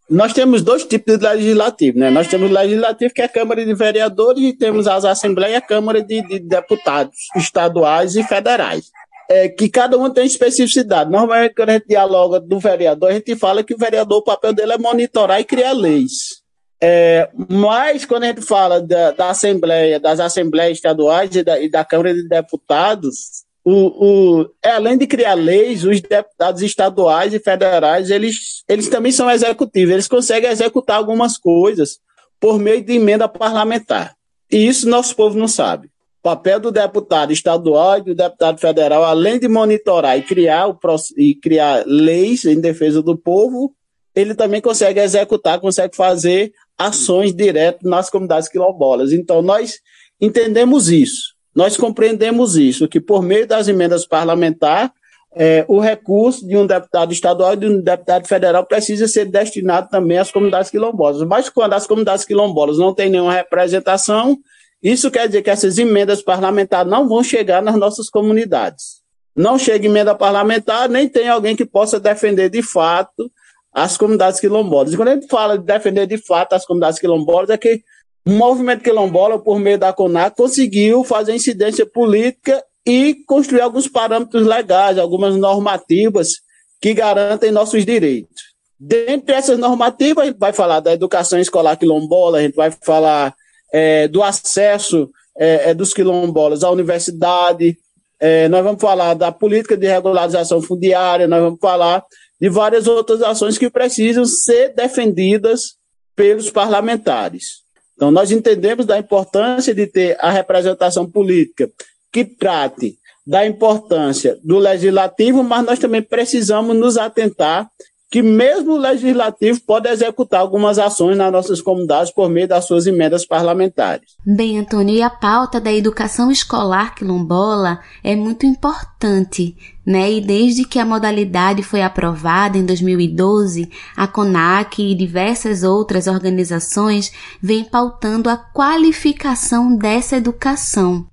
Nós 0.10 0.32
temos 0.32 0.62
dois 0.62 0.86
tipos 0.86 1.18
de 1.18 1.28
legislativo, 1.28 2.00
né? 2.00 2.10
Nós 2.10 2.30
temos 2.30 2.50
o 2.50 2.54
legislativo, 2.54 3.14
que 3.14 3.22
é 3.22 3.26
a 3.26 3.30
Câmara 3.30 3.66
de 3.66 3.74
Vereadores, 3.74 4.42
e 4.42 4.54
temos 4.54 4.88
as 4.88 5.04
Assembleias 5.04 5.56
e 5.56 5.58
a 5.58 5.62
Câmara 5.62 6.02
de, 6.02 6.26
de 6.26 6.40
Deputados 6.40 7.18
estaduais 7.36 8.16
e 8.16 8.24
federais 8.24 8.90
é, 9.30 9.50
que 9.50 9.70
cada 9.70 9.98
um 9.98 10.10
tem 10.10 10.26
especificidade. 10.26 11.12
Normalmente, 11.12 11.56
quando 11.56 11.70
a 11.70 11.74
gente 11.74 11.88
dialoga 11.88 12.40
do 12.40 12.60
vereador, 12.60 13.10
a 13.10 13.14
gente 13.14 13.36
fala 13.36 13.64
que 13.64 13.74
o 13.74 13.78
vereador, 13.78 14.20
o 14.20 14.24
papel 14.24 14.54
dele 14.54 14.74
é 14.74 14.78
monitorar 14.78 15.40
e 15.40 15.44
criar 15.44 15.74
leis. 15.74 16.42
É, 16.82 17.30
mas, 17.50 18.06
quando 18.06 18.24
a 18.24 18.28
gente 18.28 18.42
fala 18.42 18.80
da, 18.80 19.12
da 19.12 19.30
Assembleia, 19.32 20.00
das 20.00 20.20
Assembleias 20.20 20.78
Estaduais 20.78 21.36
e 21.36 21.44
da, 21.44 21.60
e 21.60 21.70
da 21.70 21.84
Câmara 21.84 22.14
de 22.14 22.28
Deputados, 22.28 23.46
o, 23.66 23.74
o, 23.74 24.50
é, 24.64 24.72
além 24.72 24.98
de 24.98 25.06
criar 25.06 25.34
leis, 25.34 25.84
os 25.84 26.00
deputados 26.00 26.62
estaduais 26.62 27.34
e 27.34 27.40
federais, 27.40 28.10
eles, 28.10 28.64
eles 28.70 28.88
também 28.88 29.12
são 29.12 29.30
executivos, 29.30 29.92
eles 29.92 30.08
conseguem 30.08 30.50
executar 30.50 30.98
algumas 30.98 31.38
coisas 31.38 32.00
por 32.40 32.60
meio 32.60 32.82
de 32.82 32.94
emenda 32.94 33.28
parlamentar. 33.28 34.16
E 34.50 34.68
isso 34.68 34.88
nosso 34.88 35.14
povo 35.16 35.38
não 35.38 35.48
sabe 35.48 35.90
papel 36.22 36.60
do 36.60 36.72
deputado 36.72 37.32
estadual 37.32 38.00
e 38.00 38.02
do 38.04 38.16
deputado 38.16 38.60
federal, 38.60 39.04
além 39.04 39.40
de 39.40 39.48
monitorar 39.48 40.18
e 40.18 40.22
criar, 40.22 40.68
o, 40.68 40.78
e 41.16 41.36
criar 41.36 41.84
leis 41.86 42.46
em 42.46 42.60
defesa 42.60 43.02
do 43.02 43.18
povo, 43.18 43.74
ele 44.16 44.34
também 44.34 44.60
consegue 44.60 45.00
executar, 45.00 45.60
consegue 45.60 45.96
fazer 45.96 46.52
ações 46.78 47.34
diretas 47.34 47.90
nas 47.90 48.10
comunidades 48.10 48.50
quilombolas. 48.50 49.12
Então, 49.12 49.42
nós 49.42 49.80
entendemos 50.20 50.90
isso, 50.90 51.36
nós 51.56 51.78
compreendemos 51.78 52.58
isso, 52.58 52.88
que 52.88 53.00
por 53.00 53.22
meio 53.22 53.48
das 53.48 53.68
emendas 53.68 54.06
parlamentares, 54.06 54.92
é, 55.36 55.64
o 55.68 55.80
recurso 55.80 56.48
de 56.48 56.58
um 56.58 56.66
deputado 56.66 57.14
estadual 57.14 57.54
e 57.54 57.58
de 57.58 57.68
um 57.68 57.82
deputado 57.82 58.28
federal 58.28 58.66
precisa 58.66 59.08
ser 59.08 59.26
destinado 59.26 59.88
também 59.88 60.18
às 60.18 60.32
comunidades 60.32 60.72
quilombolas. 60.72 61.22
Mas 61.28 61.48
quando 61.48 61.74
as 61.74 61.86
comunidades 61.86 62.26
quilombolas 62.26 62.80
não 62.80 62.94
têm 62.94 63.10
nenhuma 63.10 63.34
representação, 63.34 64.38
isso 64.82 65.10
quer 65.10 65.28
dizer 65.28 65.42
que 65.42 65.50
essas 65.50 65.78
emendas 65.78 66.22
parlamentares 66.22 66.90
não 66.90 67.08
vão 67.08 67.24
chegar 67.24 67.62
nas 67.62 67.76
nossas 67.76 68.10
comunidades. 68.10 69.02
Não 69.36 69.58
chega 69.58 69.86
emenda 69.86 70.16
parlamentar, 70.16 70.90
nem 70.90 71.08
tem 71.08 71.30
alguém 71.30 71.56
que 71.56 71.66
possa 71.66 72.00
defender 72.00 72.50
de 72.50 72.62
fato 72.62 73.32
as 73.74 73.96
comunidades 73.96 74.40
quilombolas. 74.40 74.94
E 74.94 74.98
quando 74.98 75.10
a 75.10 75.14
gente 75.14 75.28
fala 75.28 75.58
de 75.58 75.64
defender 75.64 76.08
de 76.08 76.18
fato 76.18 76.54
as 76.54 76.66
comunidades 76.66 77.00
quilombolas, 77.00 77.50
é 77.50 77.58
que 77.58 77.84
o 78.26 78.32
movimento 78.32 78.84
quilombola, 78.84 79.40
por 79.40 79.60
meio 79.60 79.78
da 79.78 79.94
CONAC, 79.94 80.36
conseguiu 80.36 81.04
fazer 81.04 81.34
incidência 81.34 81.86
política 81.86 82.64
e 82.86 83.16
construir 83.28 83.62
alguns 83.62 83.88
parâmetros 83.88 84.46
legais, 84.46 84.98
algumas 84.98 85.36
normativas 85.36 86.42
que 86.82 86.94
garantem 86.94 87.52
nossos 87.52 87.86
direitos. 87.86 88.48
Dentre 88.80 89.36
essas 89.36 89.58
normativas, 89.58 90.24
a 90.24 90.28
gente 90.28 90.40
vai 90.40 90.54
falar 90.54 90.80
da 90.80 90.94
educação 90.94 91.40
escolar 91.40 91.78
quilombola, 91.78 92.40
a 92.40 92.42
gente 92.42 92.56
vai 92.56 92.72
falar 92.72 93.36
é, 93.78 94.08
do 94.08 94.24
acesso 94.24 95.08
é, 95.38 95.70
é, 95.70 95.74
dos 95.74 95.94
quilombolas 95.94 96.64
à 96.64 96.72
universidade, 96.72 97.78
é, 98.20 98.48
nós 98.48 98.64
vamos 98.64 98.82
falar 98.82 99.14
da 99.14 99.32
política 99.32 99.78
de 99.78 99.86
regularização 99.86 100.60
fundiária, 100.64 101.28
nós 101.28 101.42
vamos 101.44 101.60
falar 101.60 102.04
de 102.42 102.50
várias 102.50 102.88
outras 102.88 103.22
ações 103.22 103.56
que 103.56 103.70
precisam 103.70 104.26
ser 104.26 104.74
defendidas 104.74 105.76
pelos 106.16 106.50
parlamentares. 106.50 107.62
Então, 107.94 108.10
nós 108.10 108.32
entendemos 108.32 108.88
da 108.88 108.98
importância 108.98 109.76
de 109.76 109.86
ter 109.86 110.18
a 110.20 110.32
representação 110.32 111.10
política 111.10 111.70
que 112.12 112.26
trate 112.26 112.98
da 113.26 113.46
importância 113.46 114.40
do 114.44 114.58
legislativo, 114.58 115.44
mas 115.44 115.66
nós 115.66 115.78
também 115.78 116.02
precisamos 116.02 116.76
nos 116.76 116.98
atentar 116.98 117.70
que 118.10 118.22
mesmo 118.22 118.74
o 118.74 118.78
legislativo 118.78 119.60
pode 119.62 119.90
executar 119.90 120.40
algumas 120.40 120.80
ações 120.80 121.18
nas 121.18 121.32
nossas 121.32 121.62
comunidades 121.62 122.12
por 122.12 122.30
meio 122.30 122.48
das 122.48 122.66
suas 122.66 122.88
emendas 122.88 123.26
parlamentares. 123.26 124.16
Bem, 124.26 124.58
Antônio, 124.58 124.96
e 124.96 125.02
a 125.02 125.10
pauta 125.10 125.60
da 125.60 125.74
educação 125.74 126.32
escolar 126.32 126.96
quilombola 126.96 127.82
é 128.02 128.16
muito 128.16 128.46
importante, 128.46 129.58
né? 129.86 130.10
E 130.10 130.22
desde 130.22 130.64
que 130.64 130.80
a 130.80 130.86
modalidade 130.86 131.64
foi 131.64 131.82
aprovada 131.82 132.58
em 132.58 132.66
2012, 132.66 133.70
a 133.96 134.08
CONAC 134.08 134.82
e 134.82 134.96
diversas 134.96 135.64
outras 135.64 136.08
organizações 136.08 137.12
vêm 137.42 137.66
pautando 137.66 138.30
a 138.30 138.38
qualificação 138.38 139.76
dessa 139.76 140.16
educação. 140.16 141.06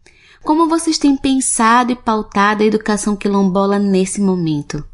Como 0.45 0.69
vocês 0.69 0.99
têm 0.99 1.17
pensado 1.17 1.91
e 1.91 1.97
pautado 1.97 2.63
a 2.63 2.67
educação 2.67 3.17
quilombola 3.17 3.79
nesse 3.79 4.21
momento? 4.21 4.85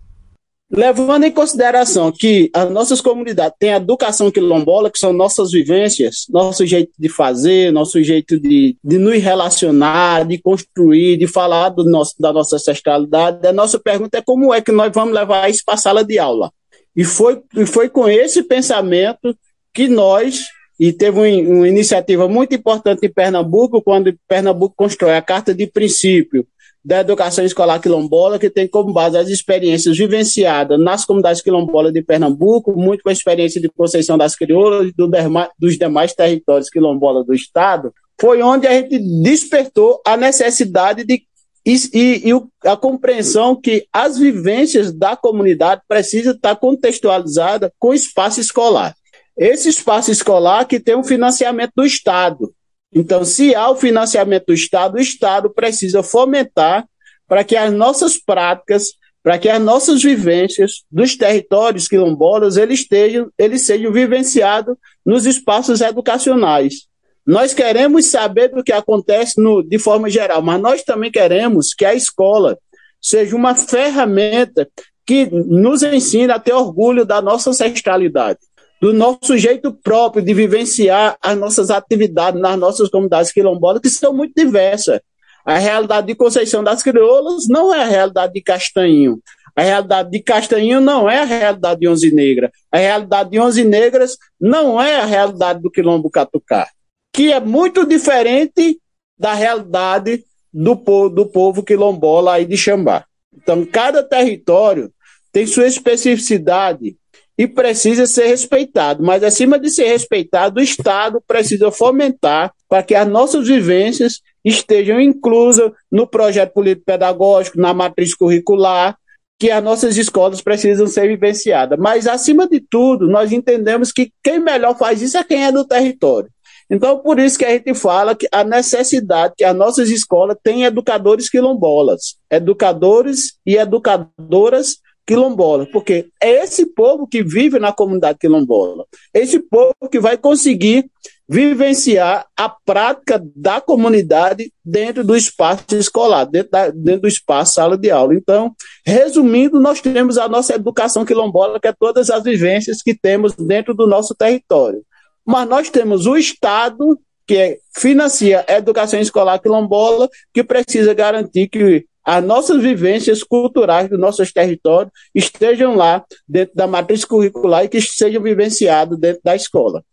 Levando 0.73 1.25
em 1.25 1.33
consideração 1.33 2.13
que 2.13 2.49
as 2.55 2.71
nossas 2.71 3.01
comunidades 3.01 3.57
têm 3.59 3.73
a 3.73 3.79
educação 3.79 4.31
quilombola, 4.31 4.89
que 4.89 5.01
são 5.01 5.13
nossas 5.13 5.51
vivências, 5.51 6.27
nosso 6.31 6.65
jeito 6.65 6.93
de 6.97 7.09
fazer, 7.09 7.73
nosso 7.73 8.01
jeito 8.05 8.39
de, 8.39 8.77
de 8.83 8.97
nos 8.97 9.21
relacionar, 9.21 10.25
de 10.25 10.39
construir, 10.39 11.17
de 11.17 11.27
falar 11.27 11.71
do 11.71 11.83
nosso, 11.85 12.15
da 12.21 12.33
nossa 12.33 12.55
ancestralidade, 12.55 13.45
a 13.45 13.53
nossa 13.53 13.81
pergunta 13.81 14.19
é 14.19 14.23
como 14.23 14.55
é 14.55 14.61
que 14.61 14.71
nós 14.71 14.93
vamos 14.95 15.13
levar 15.13 15.51
isso 15.51 15.63
para 15.67 15.75
a 15.75 15.79
sala 15.79 16.05
de 16.05 16.21
aula. 16.21 16.53
E 16.95 17.03
foi, 17.03 17.41
e 17.57 17.67
foi 17.67 17.89
com 17.89 18.09
esse 18.09 18.45
pensamento 18.45 19.37
que 19.75 19.89
nós, 19.89 20.45
e 20.79 20.93
teve 20.93 21.19
uma, 21.19 21.59
uma 21.59 21.69
iniciativa 21.69 22.29
muito 22.29 22.55
importante 22.55 23.05
em 23.05 23.13
Pernambuco, 23.13 23.83
quando 23.83 24.17
Pernambuco 24.29 24.75
constrói 24.77 25.17
a 25.17 25.23
Carta 25.23 25.53
de 25.53 25.67
Princípio, 25.67 26.47
da 26.85 27.01
educação 27.01 27.45
escolar 27.45 27.79
quilombola, 27.79 28.39
que 28.39 28.49
tem 28.49 28.67
como 28.67 28.93
base 28.93 29.17
as 29.17 29.29
experiências 29.29 29.97
vivenciadas 29.99 30.81
nas 30.81 31.05
comunidades 31.05 31.43
quilombolas 31.43 31.93
de 31.93 32.03
Pernambuco, 32.03 32.75
muito 32.75 33.03
com 33.03 33.11
a 33.11 33.13
experiência 33.13 33.61
de 33.61 33.69
Conceição 33.69 34.17
das 34.17 34.35
Crioulas 34.35 34.89
e 34.89 34.93
do 34.93 35.11
dos 35.59 35.79
demais 35.79 36.15
territórios 36.15 36.71
quilombolas 36.71 37.27
do 37.27 37.35
Estado, 37.35 37.93
foi 38.19 38.43
onde 38.43 38.67
a 38.67 38.73
gente 38.73 38.99
despertou 39.23 40.01
a 40.07 40.17
necessidade 40.17 41.05
de 41.05 41.23
e, 41.65 41.77
e, 41.93 42.31
e, 42.31 42.69
a 42.69 42.75
compreensão 42.75 43.55
que 43.55 43.87
as 43.93 44.17
vivências 44.17 44.93
da 44.93 45.15
comunidade 45.15 45.83
precisam 45.87 46.33
estar 46.33 46.57
contextualizada 46.57 47.71
com 47.79 47.89
o 47.89 47.95
espaço 47.95 48.41
escolar. 48.41 48.95
Esse 49.37 49.69
espaço 49.69 50.11
escolar 50.11 50.65
que 50.65 50.81
tem 50.81 50.97
um 50.97 51.05
financiamento 51.05 51.73
do 51.77 51.85
Estado, 51.85 52.53
então, 52.93 53.25
se 53.25 53.55
há 53.55 53.71
o 53.71 53.77
financiamento 53.77 54.47
do 54.47 54.55
Estado, 54.55 54.97
o 54.97 55.01
Estado 55.01 55.51
precisa 55.51 56.03
fomentar 56.03 56.87
para 57.29 57.45
que 57.45 57.57
as 57.57 57.73
nossas 57.73 58.17
práticas, 58.17 58.93
para 59.23 59.39
que 59.39 59.49
as 59.49 59.63
nossas 59.63 60.03
vivências 60.03 60.83
dos 60.91 61.17
territórios 61.17 61.87
quilombolas 61.87 62.57
eles, 62.57 62.81
estejam, 62.81 63.31
eles 63.39 63.65
sejam 63.65 63.93
vivenciados 63.93 64.77
nos 65.07 65.25
espaços 65.25 65.81
educacionais. 65.81 66.89
Nós 67.25 67.55
queremos 67.55 68.07
saber 68.07 68.49
do 68.49 68.65
que 68.65 68.73
acontece 68.73 69.41
no, 69.41 69.63
de 69.63 69.79
forma 69.79 70.11
geral, 70.11 70.43
mas 70.43 70.61
nós 70.61 70.83
também 70.83 71.13
queremos 71.13 71.73
que 71.73 71.85
a 71.85 71.95
escola 71.95 72.59
seja 73.01 73.37
uma 73.37 73.55
ferramenta 73.55 74.69
que 75.07 75.27
nos 75.27 75.83
ensine 75.83 76.33
a 76.33 76.41
ter 76.41 76.53
orgulho 76.53 77.05
da 77.05 77.23
nossa 77.23 77.51
ancestralidade 77.51 78.41
do 78.81 78.93
nosso 78.93 79.37
jeito 79.37 79.73
próprio 79.73 80.25
de 80.25 80.33
vivenciar 80.33 81.17
as 81.21 81.37
nossas 81.37 81.71
atividades 81.71 82.41
nas 82.41 82.59
nossas 82.59 82.89
comunidades 82.89 83.31
quilombolas, 83.31 83.81
que 83.81 83.91
são 83.91 84.13
muito 84.13 84.33
diversas. 84.35 85.01
A 85.45 85.59
realidade 85.59 86.07
de 86.07 86.15
Conceição 86.15 86.65
das 86.65 86.83
Crioulas 86.83 87.47
não 87.49 87.75
é 87.75 87.83
a 87.83 87.87
realidade 87.87 88.33
de 88.33 88.43
Castanho. 88.43 89.21
A 89.55 89.63
realidade 89.63 90.11
de 90.11 90.23
Castanho 90.23 90.81
não 90.81 91.11
é 91.11 91.21
a 91.21 91.25
realidade 91.25 91.81
de 91.81 91.89
Onze 91.89 92.15
Negra. 92.15 92.51
A 92.71 92.79
realidade 92.79 93.31
de 93.31 93.41
Onze 93.41 93.65
Negras 93.65 94.17
não 94.41 94.81
é 94.81 94.97
a 94.97 95.05
realidade 95.05 95.61
do 95.61 95.71
Quilombo 95.71 96.11
Catucá, 96.11 96.69
que 97.13 97.33
é 97.33 97.41
muito 97.41 97.85
diferente 97.85 98.79
da 99.19 99.35
realidade 99.35 100.25
do 100.53 100.77
povo, 100.77 101.11
do 101.11 101.27
povo 101.27 101.63
quilombola 101.63 102.35
aí 102.35 102.47
de 102.47 102.57
Xambá. 102.57 103.05
Então, 103.35 103.65
cada 103.65 104.03
território 104.03 104.91
tem 105.33 105.47
sua 105.47 105.67
especificidade, 105.67 106.97
e 107.41 107.49
precisa 107.49 108.07
ser 108.07 108.27
respeitado. 108.27 109.03
Mas, 109.03 109.23
acima 109.23 109.59
de 109.59 109.71
ser 109.71 109.87
respeitado, 109.87 110.61
o 110.61 110.63
Estado 110.63 111.23
precisa 111.27 111.71
fomentar 111.71 112.53
para 112.69 112.83
que 112.83 112.95
as 112.95 113.09
nossas 113.09 113.49
vivências 113.49 114.21
estejam 114.45 115.01
inclusas 115.01 115.73
no 115.91 116.07
projeto 116.07 116.53
político 116.53 116.85
pedagógico, 116.85 117.59
na 117.59 117.73
matriz 117.73 118.15
curricular, 118.15 118.95
que 119.39 119.51
as 119.51 119.65
nossas 119.65 119.97
escolas 119.97 120.43
precisam 120.43 120.87
ser 120.87 121.09
vivenciadas. 121.09 121.79
Mas, 121.79 122.07
acima 122.07 122.47
de 122.47 122.61
tudo, 122.61 123.09
nós 123.09 123.33
entendemos 123.33 123.91
que 123.91 124.13
quem 124.23 124.39
melhor 124.39 124.77
faz 124.77 125.01
isso 125.01 125.17
é 125.17 125.25
quem 125.25 125.43
é 125.47 125.51
do 125.51 125.65
território. 125.65 126.29
Então, 126.71 126.99
por 126.99 127.19
isso 127.19 127.39
que 127.39 127.47
a 127.47 127.53
gente 127.53 127.73
fala 127.73 128.15
que 128.15 128.29
a 128.31 128.45
necessidade 128.45 129.33
que 129.35 129.45
as 129.45 129.57
nossas 129.57 129.89
escolas 129.89 130.37
têm 130.43 130.65
educadores 130.65 131.31
quilombolas, 131.31 132.17
educadores 132.31 133.39
e 133.47 133.57
educadoras 133.57 134.77
quilombolas, 135.07 135.69
porque 135.71 136.09
é 136.23 136.43
esse 136.43 136.67
povo 136.67 137.07
que 137.07 137.23
vive 137.23 137.59
na 137.59 137.73
comunidade 137.73 138.19
quilombola, 138.19 138.85
esse 139.13 139.39
povo 139.41 139.75
que 139.91 139.99
vai 139.99 140.17
conseguir 140.17 140.89
vivenciar 141.29 142.27
a 142.37 142.49
prática 142.49 143.23
da 143.37 143.61
comunidade 143.61 144.53
dentro 144.65 145.05
do 145.05 145.17
espaço 145.17 145.65
escolar, 145.73 146.25
dentro, 146.25 146.51
da, 146.51 146.71
dentro 146.71 147.03
do 147.03 147.09
espaço 147.09 147.55
sala 147.55 147.79
de 147.79 147.91
aula. 147.91 148.15
Então, 148.15 148.53
resumindo, 148.85 149.61
nós 149.61 149.81
temos 149.81 150.19
a 150.19 150.29
nossa 150.29 150.55
educação 150.55 151.05
quilombola, 151.05 151.61
que 151.61 151.69
é 151.69 151.73
todas 151.73 152.11
as 152.11 152.25
vivências 152.25 152.83
que 152.83 152.95
temos 152.95 153.35
dentro 153.37 153.75
do 153.75 153.87
nosso 153.87 154.15
território 154.15 154.83
mas 155.31 155.49
nós 155.49 155.71
temos 155.71 156.07
o 156.07 156.17
Estado 156.17 156.99
que 157.27 157.61
financia 157.77 158.45
a 158.49 158.55
educação 158.55 158.99
escolar 158.99 159.39
quilombola, 159.39 160.09
que 160.35 160.43
precisa 160.43 160.93
garantir 160.93 161.49
que 161.49 161.87
as 162.11 162.25
nossas 162.25 162.61
vivências 162.61 163.23
culturais 163.23 163.89
dos 163.89 163.97
nossos 163.97 164.33
territórios 164.33 164.93
estejam 165.15 165.77
lá 165.77 166.05
dentro 166.29 166.57
da 166.57 166.67
matriz 166.67 167.05
curricular 167.05 167.65
e 167.65 167.69
que 167.69 167.81
sejam 167.81 168.21
vivenciados 168.21 168.99
dentro 168.99 169.21
da 169.23 169.37
escola. 169.37 169.85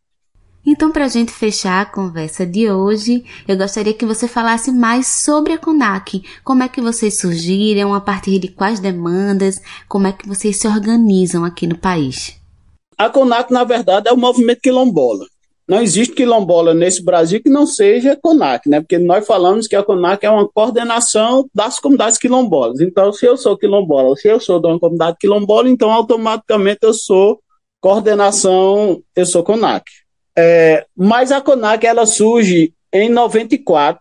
Então, 0.65 0.91
para 0.91 1.05
a 1.05 1.07
gente 1.07 1.31
fechar 1.31 1.79
a 1.79 1.85
conversa 1.85 2.43
de 2.43 2.71
hoje, 2.71 3.23
eu 3.47 3.55
gostaria 3.55 3.93
que 3.93 4.03
você 4.03 4.27
falasse 4.27 4.71
mais 4.71 5.05
sobre 5.05 5.53
a 5.53 5.59
CONAC. 5.59 6.23
Como 6.43 6.63
é 6.63 6.67
que 6.67 6.81
vocês 6.81 7.19
surgiram, 7.19 7.93
a 7.93 8.01
partir 8.01 8.39
de 8.39 8.47
quais 8.47 8.79
demandas, 8.79 9.61
como 9.87 10.07
é 10.07 10.11
que 10.11 10.27
vocês 10.27 10.57
se 10.57 10.67
organizam 10.67 11.45
aqui 11.45 11.67
no 11.67 11.77
país? 11.77 12.35
A 12.97 13.11
CONAC, 13.11 13.53
na 13.53 13.63
verdade, 13.63 14.09
é 14.09 14.11
o 14.11 14.17
movimento 14.17 14.61
quilombola. 14.61 15.27
Não 15.67 15.81
existe 15.81 16.15
quilombola 16.15 16.73
nesse 16.73 17.03
Brasil 17.03 17.41
que 17.43 17.49
não 17.49 17.67
seja 17.67 18.17
CONAC, 18.21 18.69
né? 18.69 18.79
Porque 18.79 18.97
nós 18.97 19.27
falamos 19.27 19.67
que 19.67 19.75
a 19.75 19.83
CONAC 19.83 20.25
é 20.25 20.29
uma 20.29 20.47
coordenação 20.47 21.49
das 21.53 21.77
comunidades 21.77 22.17
quilombolas. 22.17 22.79
Então, 22.79 23.11
se 23.11 23.25
eu 23.25 23.35
sou 23.35 23.57
quilombola, 23.57 24.15
se 24.15 24.29
eu 24.29 24.39
sou 24.39 24.61
de 24.61 24.67
uma 24.67 24.79
comunidade 24.79 25.17
quilombola, 25.19 25.69
então 25.69 25.91
automaticamente 25.91 26.79
eu 26.83 26.93
sou 26.93 27.41
coordenação, 27.81 29.01
eu 29.13 29.25
sou 29.25 29.43
CONAC. 29.43 29.83
É, 30.37 30.85
mas 30.95 31.31
a 31.31 31.41
CONAC 31.41 31.85
ela 31.85 32.05
surge 32.05 32.73
em 32.93 33.09
94, 33.09 33.99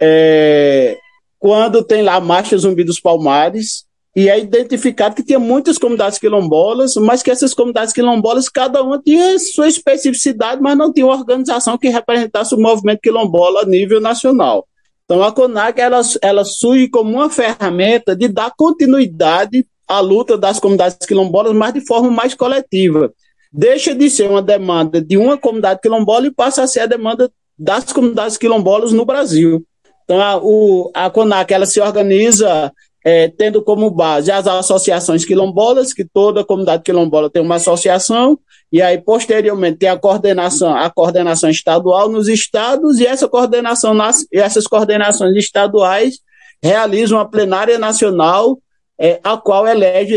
é, 0.00 0.96
quando 1.38 1.82
tem 1.82 2.02
lá 2.02 2.14
a 2.14 2.20
Marcha 2.20 2.56
Zumbi 2.56 2.84
dos 2.84 3.00
Palmares, 3.00 3.84
e 4.14 4.28
é 4.28 4.38
identificado 4.40 5.14
que 5.14 5.22
tinha 5.22 5.38
muitas 5.38 5.78
comunidades 5.78 6.18
quilombolas, 6.18 6.96
mas 6.96 7.22
que 7.22 7.30
essas 7.30 7.54
comunidades 7.54 7.92
quilombolas, 7.92 8.48
cada 8.48 8.82
uma 8.82 9.00
tinha 9.00 9.38
sua 9.38 9.68
especificidade, 9.68 10.60
mas 10.60 10.76
não 10.76 10.92
tinha 10.92 11.06
uma 11.06 11.14
organização 11.14 11.78
que 11.78 11.88
representasse 11.88 12.54
o 12.54 12.60
movimento 12.60 13.00
quilombola 13.00 13.62
a 13.62 13.66
nível 13.66 14.00
nacional. 14.00 14.66
Então, 15.04 15.22
a 15.22 15.32
CONAC 15.32 15.80
ela, 15.80 16.00
ela 16.22 16.44
surge 16.44 16.88
como 16.88 17.12
uma 17.12 17.30
ferramenta 17.30 18.14
de 18.14 18.28
dar 18.28 18.52
continuidade 18.56 19.66
à 19.86 20.00
luta 20.00 20.36
das 20.36 20.58
comunidades 20.58 21.04
quilombolas, 21.06 21.52
mas 21.52 21.72
de 21.74 21.80
forma 21.80 22.10
mais 22.10 22.34
coletiva. 22.34 23.12
Deixa 23.52 23.94
de 23.94 24.08
ser 24.08 24.28
uma 24.28 24.42
demanda 24.42 25.00
de 25.00 25.16
uma 25.16 25.36
comunidade 25.36 25.80
quilombola 25.80 26.26
e 26.26 26.32
passa 26.32 26.62
a 26.62 26.66
ser 26.66 26.80
a 26.80 26.86
demanda 26.86 27.30
das 27.58 27.92
comunidades 27.92 28.36
quilombolas 28.36 28.92
no 28.92 29.04
Brasil. 29.04 29.64
Então, 30.04 30.20
a, 30.20 30.36
o, 30.36 30.90
a 30.94 31.10
CONAC 31.10 31.52
ela 31.52 31.66
se 31.66 31.80
organiza 31.80 32.72
é, 33.04 33.28
tendo 33.28 33.62
como 33.62 33.90
base 33.90 34.30
as 34.30 34.46
associações 34.46 35.24
quilombolas, 35.24 35.92
que 35.92 36.04
toda 36.04 36.44
comunidade 36.44 36.82
quilombola 36.82 37.30
tem 37.30 37.42
uma 37.42 37.56
associação, 37.56 38.38
e 38.72 38.80
aí 38.82 38.98
posteriormente 38.98 39.78
tem 39.78 39.88
a 39.88 39.98
coordenação, 39.98 40.74
a 40.74 40.90
coordenação 40.90 41.50
estadual 41.50 42.08
nos 42.08 42.28
estados, 42.28 42.98
e 42.98 43.06
essa 43.06 43.28
coordenação, 43.28 43.96
essas 44.32 44.66
coordenações 44.66 45.34
estaduais 45.36 46.18
realizam 46.62 47.18
a 47.18 47.24
plenária 47.24 47.78
nacional, 47.78 48.58
é, 49.02 49.18
a 49.24 49.34
qual 49.38 49.66
elege 49.66 50.16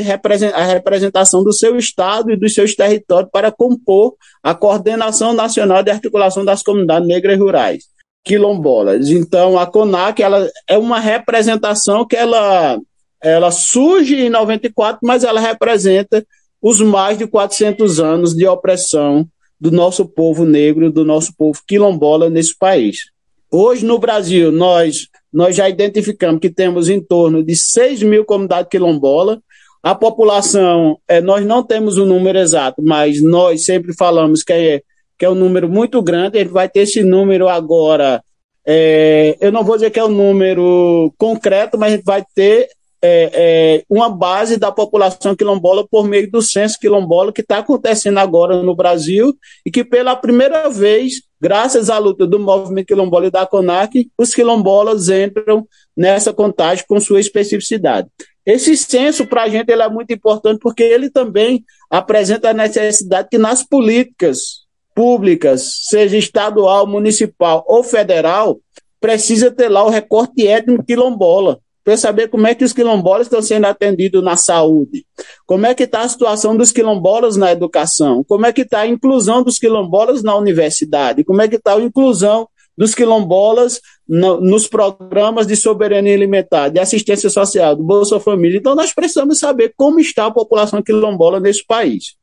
a 0.54 0.66
representação 0.66 1.42
do 1.42 1.54
seu 1.54 1.78
estado 1.78 2.32
e 2.32 2.36
dos 2.36 2.54
seus 2.54 2.76
territórios 2.76 3.32
para 3.32 3.50
compor 3.50 4.14
a 4.44 4.54
coordenação 4.54 5.32
nacional 5.32 5.82
de 5.82 5.90
articulação 5.90 6.44
das 6.44 6.62
comunidades 6.62 7.08
negras 7.08 7.40
rurais 7.40 7.93
quilombolas. 8.24 9.10
Então, 9.10 9.58
a 9.60 9.66
CONAC 9.66 10.22
ela 10.22 10.50
é 10.68 10.78
uma 10.78 11.00
representação 11.00 12.06
que 12.06 12.16
ela, 12.16 12.80
ela 13.22 13.52
surge 13.52 14.16
em 14.16 14.30
94, 14.30 15.00
mas 15.04 15.24
ela 15.24 15.40
representa 15.40 16.26
os 16.62 16.80
mais 16.80 17.18
de 17.18 17.28
400 17.28 18.00
anos 18.00 18.34
de 18.34 18.48
opressão 18.48 19.28
do 19.60 19.70
nosso 19.72 20.06
povo 20.06 20.46
negro, 20.46 20.92
do 20.92 21.04
nosso 21.04 21.36
povo 21.38 21.60
quilombola 21.68 22.30
nesse 22.30 22.58
país. 22.58 23.12
Hoje, 23.52 23.86
no 23.86 24.00
Brasil, 24.00 24.52
nós, 24.52 25.08
nós 25.32 25.56
já 25.56 25.70
identificamos 25.70 26.40
que 26.40 26.50
temos 26.50 26.90
em 26.90 27.02
torno 27.02 27.44
de 27.44 27.56
6 27.56 28.02
mil 28.04 28.26
comunidades 28.26 28.70
quilombolas. 28.70 29.40
A 29.82 29.94
população, 29.94 30.98
é, 31.08 31.20
nós 31.20 31.46
não 31.46 31.62
temos 31.62 31.98
o 31.98 32.04
um 32.04 32.06
número 32.06 32.40
exato, 32.40 32.82
mas 32.82 33.22
nós 33.22 33.66
sempre 33.66 33.94
falamos 33.94 34.42
que 34.42 34.54
é 34.54 34.82
que 35.24 35.26
é 35.26 35.30
um 35.30 35.36
número 35.36 35.70
muito 35.70 36.02
grande, 36.02 36.40
gente 36.40 36.52
vai 36.52 36.68
ter 36.68 36.82
esse 36.82 37.02
número 37.02 37.48
agora. 37.48 38.22
É, 38.68 39.38
eu 39.40 39.54
não 39.54 39.64
vou 39.64 39.78
dizer 39.78 39.90
que 39.90 39.98
é 39.98 40.04
um 40.04 40.10
número 40.10 41.14
concreto, 41.18 41.78
mas 41.78 42.04
vai 42.04 42.26
ter 42.36 42.68
é, 43.02 43.32
é, 43.34 43.84
uma 43.90 44.10
base 44.10 44.58
da 44.58 44.70
população 44.70 45.34
quilombola 45.34 45.88
por 45.88 46.06
meio 46.06 46.30
do 46.30 46.42
censo 46.42 46.78
quilombola 46.78 47.32
que 47.32 47.40
está 47.40 47.60
acontecendo 47.60 48.18
agora 48.18 48.62
no 48.62 48.76
Brasil 48.76 49.34
e 49.66 49.72
que 49.72 49.86
pela 49.86 50.14
primeira 50.14 50.70
vez, 50.70 51.22
graças 51.40 51.90
à 51.90 51.98
luta 51.98 52.28
do 52.28 52.38
movimento 52.38 52.88
quilombola 52.88 53.28
e 53.28 53.32
da 53.32 53.46
CONAC, 53.46 54.10
os 54.18 54.36
quilombolas 54.36 55.08
entram 55.08 55.66
nessa 55.96 56.34
contagem 56.34 56.84
com 56.86 57.00
sua 57.00 57.22
especificidade. 57.22 58.10
Esse 58.46 58.76
censo, 58.76 59.26
para 59.26 59.44
a 59.44 59.48
gente, 59.48 59.70
ele 59.70 59.84
é 59.84 59.90
muito 59.90 60.12
importante 60.12 60.60
porque 60.60 60.84
ele 60.84 61.10
também 61.10 61.64
apresenta 61.90 62.50
a 62.50 62.54
necessidade 62.54 63.30
que 63.32 63.38
nas 63.38 63.64
políticas 63.64 64.63
públicas, 64.96 65.82
seja 65.90 66.18
estadual, 66.18 66.88
municipal 66.88 67.64
ou 67.68 67.84
federal, 67.84 68.60
precisa 69.00 69.52
ter 69.52 69.70
lá 69.70 69.84
o 69.84 69.90
recorte 69.90 70.48
étnico 70.48 70.86
quilombola, 70.86 71.60
para 71.84 71.98
saber 71.98 72.30
como 72.30 72.48
é 72.48 72.56
que 72.56 72.64
os 72.64 72.72
quilombolas 72.72 73.28
estão 73.28 73.42
sendo 73.42 73.66
atendidos 73.66 74.24
na 74.24 74.38
saúde, 74.38 75.06
como 75.46 75.66
é 75.66 75.76
que 75.76 75.84
está 75.84 76.02
a 76.02 76.08
situação 76.08 76.56
dos 76.56 76.72
quilombolas 76.72 77.36
na 77.36 77.52
educação, 77.52 78.24
como 78.24 78.46
é 78.46 78.54
que 78.54 78.62
está 78.62 78.82
a 78.82 78.88
inclusão 78.88 79.44
dos 79.44 79.60
quilombolas 79.60 80.24
na 80.24 80.36
universidade, 80.36 81.24
como 81.24 81.42
é 81.42 81.48
que 81.48 81.58
está 81.58 81.76
a 81.76 81.82
inclusão 81.82 82.48
dos 82.78 82.96
quilombolas 82.96 83.82
no, 84.08 84.40
nos 84.40 84.68
programas 84.68 85.46
de 85.46 85.56
soberania 85.56 86.16
alimentar, 86.16 86.70
de 86.70 86.80
assistência 86.80 87.30
social, 87.30 87.76
do 87.76 87.84
Bolsa 87.84 88.20
Família. 88.20 88.58
Então, 88.58 88.76
nós 88.76 88.94
precisamos 88.94 89.40
saber 89.40 89.74
como 89.76 90.00
está 90.00 90.26
a 90.26 90.32
população 90.32 90.82
quilombola 90.82 91.40
nesse 91.40 91.66
país. 91.66 92.16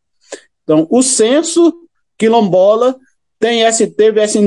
Então, 0.64 0.88
o 0.90 1.02
censo 1.02 1.72
quilombola 2.20 2.94
tem 3.40 3.62
esse, 3.62 3.86
teve, 3.86 4.20
essa 4.20 4.38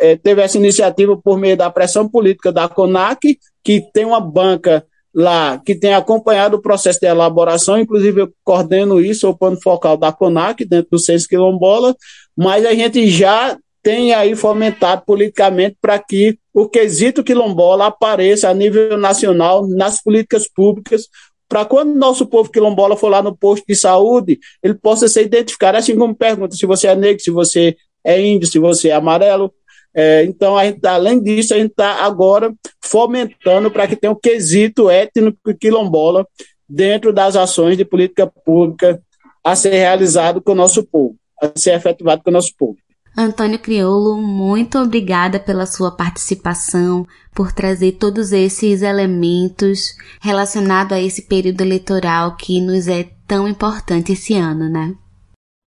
é, 0.00 0.16
teve 0.16 0.40
essa 0.40 0.56
iniciativa 0.56 1.14
por 1.22 1.38
meio 1.38 1.54
da 1.54 1.70
pressão 1.70 2.08
política 2.08 2.50
da 2.50 2.66
CONAC, 2.66 3.38
que 3.62 3.84
tem 3.92 4.06
uma 4.06 4.20
banca 4.20 4.86
lá 5.14 5.58
que 5.58 5.74
tem 5.74 5.92
acompanhado 5.92 6.56
o 6.56 6.62
processo 6.62 6.98
de 6.98 7.06
elaboração, 7.06 7.78
inclusive 7.78 8.22
eu 8.22 8.32
coordeno 8.42 8.98
isso, 8.98 9.28
o 9.28 9.36
plano 9.36 9.60
focal 9.62 9.98
da 9.98 10.10
CONAC, 10.10 10.64
dentro 10.64 10.92
do 10.92 10.98
Censo 10.98 11.28
Quilombola, 11.28 11.94
mas 12.34 12.64
a 12.64 12.72
gente 12.72 13.06
já 13.08 13.58
tem 13.82 14.14
aí 14.14 14.34
fomentado 14.34 15.02
politicamente 15.04 15.76
para 15.78 15.98
que 15.98 16.38
o 16.54 16.66
quesito 16.66 17.22
quilombola 17.22 17.88
apareça 17.88 18.48
a 18.48 18.54
nível 18.54 18.96
nacional 18.96 19.66
nas 19.68 20.00
políticas 20.02 20.48
públicas, 20.48 21.08
para 21.52 21.66
quando 21.66 21.94
nosso 21.94 22.24
povo 22.24 22.50
quilombola 22.50 22.96
for 22.96 23.10
lá 23.10 23.22
no 23.22 23.36
posto 23.36 23.66
de 23.68 23.76
saúde, 23.76 24.40
ele 24.62 24.72
possa 24.72 25.06
ser 25.06 25.26
identificado, 25.26 25.76
assim 25.76 25.94
como 25.94 26.14
pergunta 26.14 26.56
se 26.56 26.64
você 26.64 26.86
é 26.86 26.96
negro, 26.96 27.22
se 27.22 27.30
você 27.30 27.76
é 28.02 28.18
índio, 28.18 28.48
se 28.48 28.58
você 28.58 28.88
é 28.88 28.92
amarelo. 28.94 29.52
É, 29.94 30.24
então, 30.24 30.58
gente, 30.60 30.86
além 30.86 31.22
disso, 31.22 31.52
a 31.52 31.58
gente 31.58 31.72
está 31.72 32.02
agora 32.02 32.54
fomentando 32.82 33.70
para 33.70 33.86
que 33.86 33.96
tenha 33.96 34.10
um 34.10 34.18
quesito 34.18 34.88
étnico 34.88 35.54
quilombola 35.60 36.26
dentro 36.66 37.12
das 37.12 37.36
ações 37.36 37.76
de 37.76 37.84
política 37.84 38.26
pública 38.26 38.98
a 39.44 39.54
ser 39.54 39.74
realizado 39.74 40.40
com 40.40 40.52
o 40.52 40.54
nosso 40.54 40.82
povo, 40.82 41.16
a 41.38 41.52
ser 41.54 41.74
efetivado 41.74 42.22
com 42.22 42.30
o 42.30 42.32
nosso 42.32 42.54
povo. 42.58 42.78
Antônio 43.16 43.58
Criolo, 43.58 44.16
muito 44.16 44.78
obrigada 44.78 45.38
pela 45.38 45.66
sua 45.66 45.90
participação, 45.94 47.06
por 47.34 47.52
trazer 47.52 47.92
todos 47.92 48.32
esses 48.32 48.80
elementos 48.80 49.94
relacionados 50.20 50.96
a 50.96 51.00
esse 51.00 51.22
período 51.22 51.60
eleitoral 51.60 52.36
que 52.36 52.60
nos 52.60 52.88
é 52.88 53.10
tão 53.26 53.46
importante 53.46 54.12
esse 54.12 54.34
ano, 54.34 54.68
né? 54.68 54.94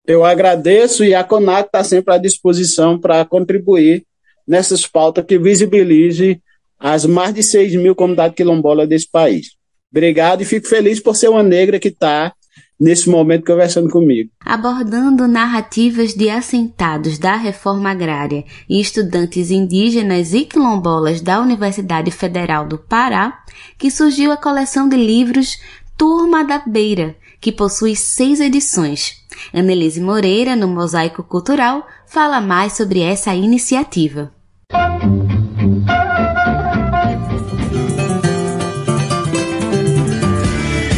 Eu 0.06 0.24
agradeço 0.24 1.04
e 1.04 1.14
a 1.14 1.24
CONAC 1.24 1.66
está 1.66 1.84
sempre 1.84 2.14
à 2.14 2.18
disposição 2.18 2.98
para 2.98 3.24
contribuir 3.24 4.06
nessas 4.46 4.86
pautas 4.86 5.24
que 5.24 5.38
visibilize 5.38 6.40
as 6.78 7.04
mais 7.04 7.34
de 7.34 7.42
6 7.42 7.74
mil 7.74 7.94
comunidades 7.94 8.36
quilombolas 8.36 8.88
desse 8.88 9.10
país. 9.10 9.56
Obrigado 9.90 10.42
e 10.42 10.44
fico 10.44 10.68
feliz 10.68 11.00
por 11.00 11.16
ser 11.16 11.28
uma 11.28 11.42
negra 11.42 11.78
que 11.78 11.88
está 11.88 12.32
nesse 12.78 13.08
momento 13.08 13.46
conversando 13.46 13.90
comigo. 13.90 14.30
Abordando 14.44 15.26
narrativas 15.26 16.14
de 16.14 16.28
assentados 16.28 17.18
da 17.18 17.36
reforma 17.36 17.90
agrária 17.90 18.44
e 18.68 18.80
estudantes 18.80 19.50
indígenas 19.50 20.34
e 20.34 20.44
quilombolas 20.44 21.20
da 21.20 21.40
Universidade 21.40 22.10
Federal 22.10 22.66
do 22.66 22.78
Pará, 22.78 23.42
que 23.78 23.90
surgiu 23.90 24.30
a 24.30 24.36
coleção 24.36 24.88
de 24.88 24.96
livros 24.96 25.58
Turma 25.96 26.44
da 26.44 26.58
Beira, 26.58 27.16
que 27.40 27.50
possui 27.50 27.96
seis 27.96 28.40
edições. 28.40 29.24
Annelise 29.52 30.00
Moreira, 30.00 30.54
no 30.54 30.68
Mosaico 30.68 31.22
Cultural, 31.22 31.86
fala 32.06 32.40
mais 32.40 32.74
sobre 32.74 33.00
essa 33.00 33.34
iniciativa. 33.34 34.32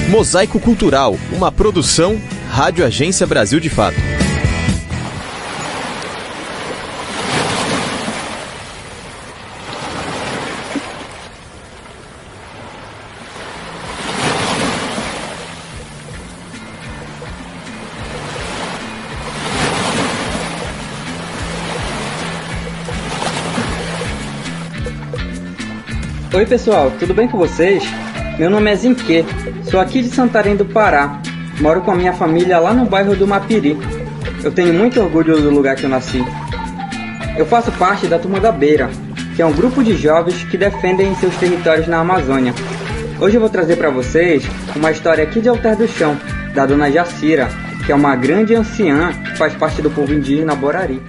Mosaico 0.09 0.59
Cultural, 0.59 1.19
uma 1.31 1.53
produção 1.53 2.19
Rádio 2.49 2.83
Agência 2.83 3.27
Brasil 3.27 3.61
de 3.61 3.69
Fato. 3.69 3.99
Oi 26.33 26.47
pessoal, 26.47 26.91
tudo 26.99 27.13
bem 27.13 27.29
com 27.29 27.37
vocês? 27.37 27.85
Meu 28.39 28.49
nome 28.49 28.71
é 28.71 28.77
Zinque, 28.77 29.25
sou 29.69 29.81
aqui 29.81 30.01
de 30.01 30.11
Santarém 30.11 30.55
do 30.55 30.65
Pará. 30.65 31.21
Moro 31.61 31.81
com 31.81 31.91
a 31.91 31.97
minha 31.97 32.13
família 32.13 32.61
lá 32.61 32.73
no 32.73 32.85
bairro 32.85 33.17
do 33.17 33.27
Mapiri. 33.27 33.77
Eu 34.45 34.53
tenho 34.53 34.73
muito 34.73 35.01
orgulho 35.01 35.43
do 35.43 35.51
lugar 35.51 35.75
que 35.75 35.83
eu 35.83 35.91
nasci. 35.91 36.25
Eu 37.37 37.45
faço 37.45 37.73
parte 37.73 38.07
da 38.07 38.17
Turma 38.17 38.39
da 38.39 38.53
Beira, 38.53 38.91
que 39.35 39.43
é 39.43 39.47
um 39.47 39.53
grupo 39.53 39.83
de 39.83 39.97
jovens 39.97 40.45
que 40.45 40.57
defendem 40.57 41.17
seus 41.17 41.35
territórios 41.35 41.89
na 41.89 41.99
Amazônia. 41.99 42.55
Hoje 43.21 43.37
eu 43.37 43.41
vou 43.41 43.51
trazer 43.51 43.75
para 43.75 43.91
vocês 43.91 44.45
uma 44.77 44.93
história 44.93 45.25
aqui 45.25 45.41
de 45.41 45.49
Alter 45.49 45.77
do 45.77 45.89
Chão, 45.89 46.17
da 46.55 46.65
dona 46.65 46.93
Jacira, 46.93 47.49
que 47.85 47.91
é 47.91 47.95
uma 47.95 48.15
grande 48.15 48.55
anciã 48.55 49.13
que 49.15 49.37
faz 49.37 49.53
parte 49.55 49.83
do 49.83 49.91
povo 49.91 50.15
indígena 50.15 50.55
Borari. 50.55 51.03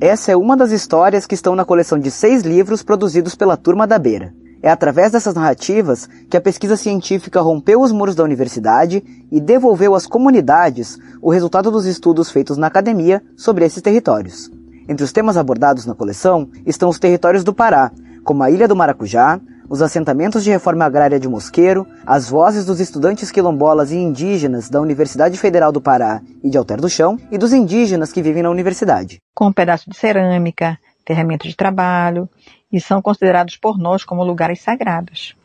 Essa 0.00 0.32
é 0.32 0.36
uma 0.36 0.56
das 0.56 0.72
histórias 0.72 1.26
que 1.26 1.34
estão 1.34 1.54
na 1.54 1.66
coleção 1.66 1.98
de 1.98 2.10
seis 2.10 2.42
livros 2.42 2.82
produzidos 2.82 3.34
pela 3.34 3.58
Turma 3.58 3.86
da 3.86 3.98
Beira. 3.98 4.32
É 4.62 4.70
através 4.70 5.10
dessas 5.10 5.34
narrativas 5.34 6.08
que 6.30 6.36
a 6.36 6.40
pesquisa 6.40 6.76
científica 6.76 7.40
rompeu 7.40 7.80
os 7.80 7.90
muros 7.90 8.14
da 8.14 8.22
universidade 8.22 9.02
e 9.30 9.40
devolveu 9.40 9.94
às 9.94 10.06
comunidades 10.06 10.96
o 11.20 11.30
resultado 11.30 11.68
dos 11.68 11.84
estudos 11.84 12.30
feitos 12.30 12.56
na 12.56 12.68
academia 12.68 13.20
sobre 13.36 13.64
esses 13.64 13.82
territórios. 13.82 14.50
Entre 14.88 15.02
os 15.02 15.10
temas 15.10 15.36
abordados 15.36 15.84
na 15.84 15.96
coleção 15.96 16.48
estão 16.64 16.88
os 16.88 17.00
territórios 17.00 17.42
do 17.42 17.52
Pará, 17.52 17.90
como 18.22 18.42
a 18.44 18.50
Ilha 18.50 18.68
do 18.68 18.76
Maracujá, 18.76 19.40
os 19.68 19.82
assentamentos 19.82 20.44
de 20.44 20.50
reforma 20.50 20.84
agrária 20.84 21.18
de 21.18 21.26
Mosqueiro, 21.26 21.86
as 22.06 22.28
vozes 22.28 22.64
dos 22.64 22.78
estudantes 22.78 23.30
quilombolas 23.32 23.90
e 23.90 23.96
indígenas 23.96 24.68
da 24.68 24.80
Universidade 24.80 25.36
Federal 25.38 25.72
do 25.72 25.80
Pará 25.80 26.20
e 26.42 26.50
de 26.50 26.58
Alter 26.58 26.80
do 26.80 26.90
Chão 26.90 27.18
e 27.30 27.38
dos 27.38 27.52
indígenas 27.52 28.12
que 28.12 28.22
vivem 28.22 28.42
na 28.42 28.50
universidade. 28.50 29.20
Com 29.34 29.46
um 29.46 29.52
pedaço 29.52 29.88
de 29.88 29.96
cerâmica, 29.96 30.78
ferramenta 31.06 31.48
de 31.48 31.56
trabalho 31.56 32.28
e 32.72 32.80
são 32.80 33.02
considerados 33.02 33.56
por 33.56 33.78
nós 33.78 34.04
como 34.04 34.24
lugares 34.24 34.62
sagrados. 34.62 35.36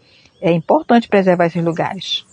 É 0.42 0.52
importante 0.52 1.10
preservar 1.10 1.48
esses 1.48 1.64
lugares. 1.64 2.26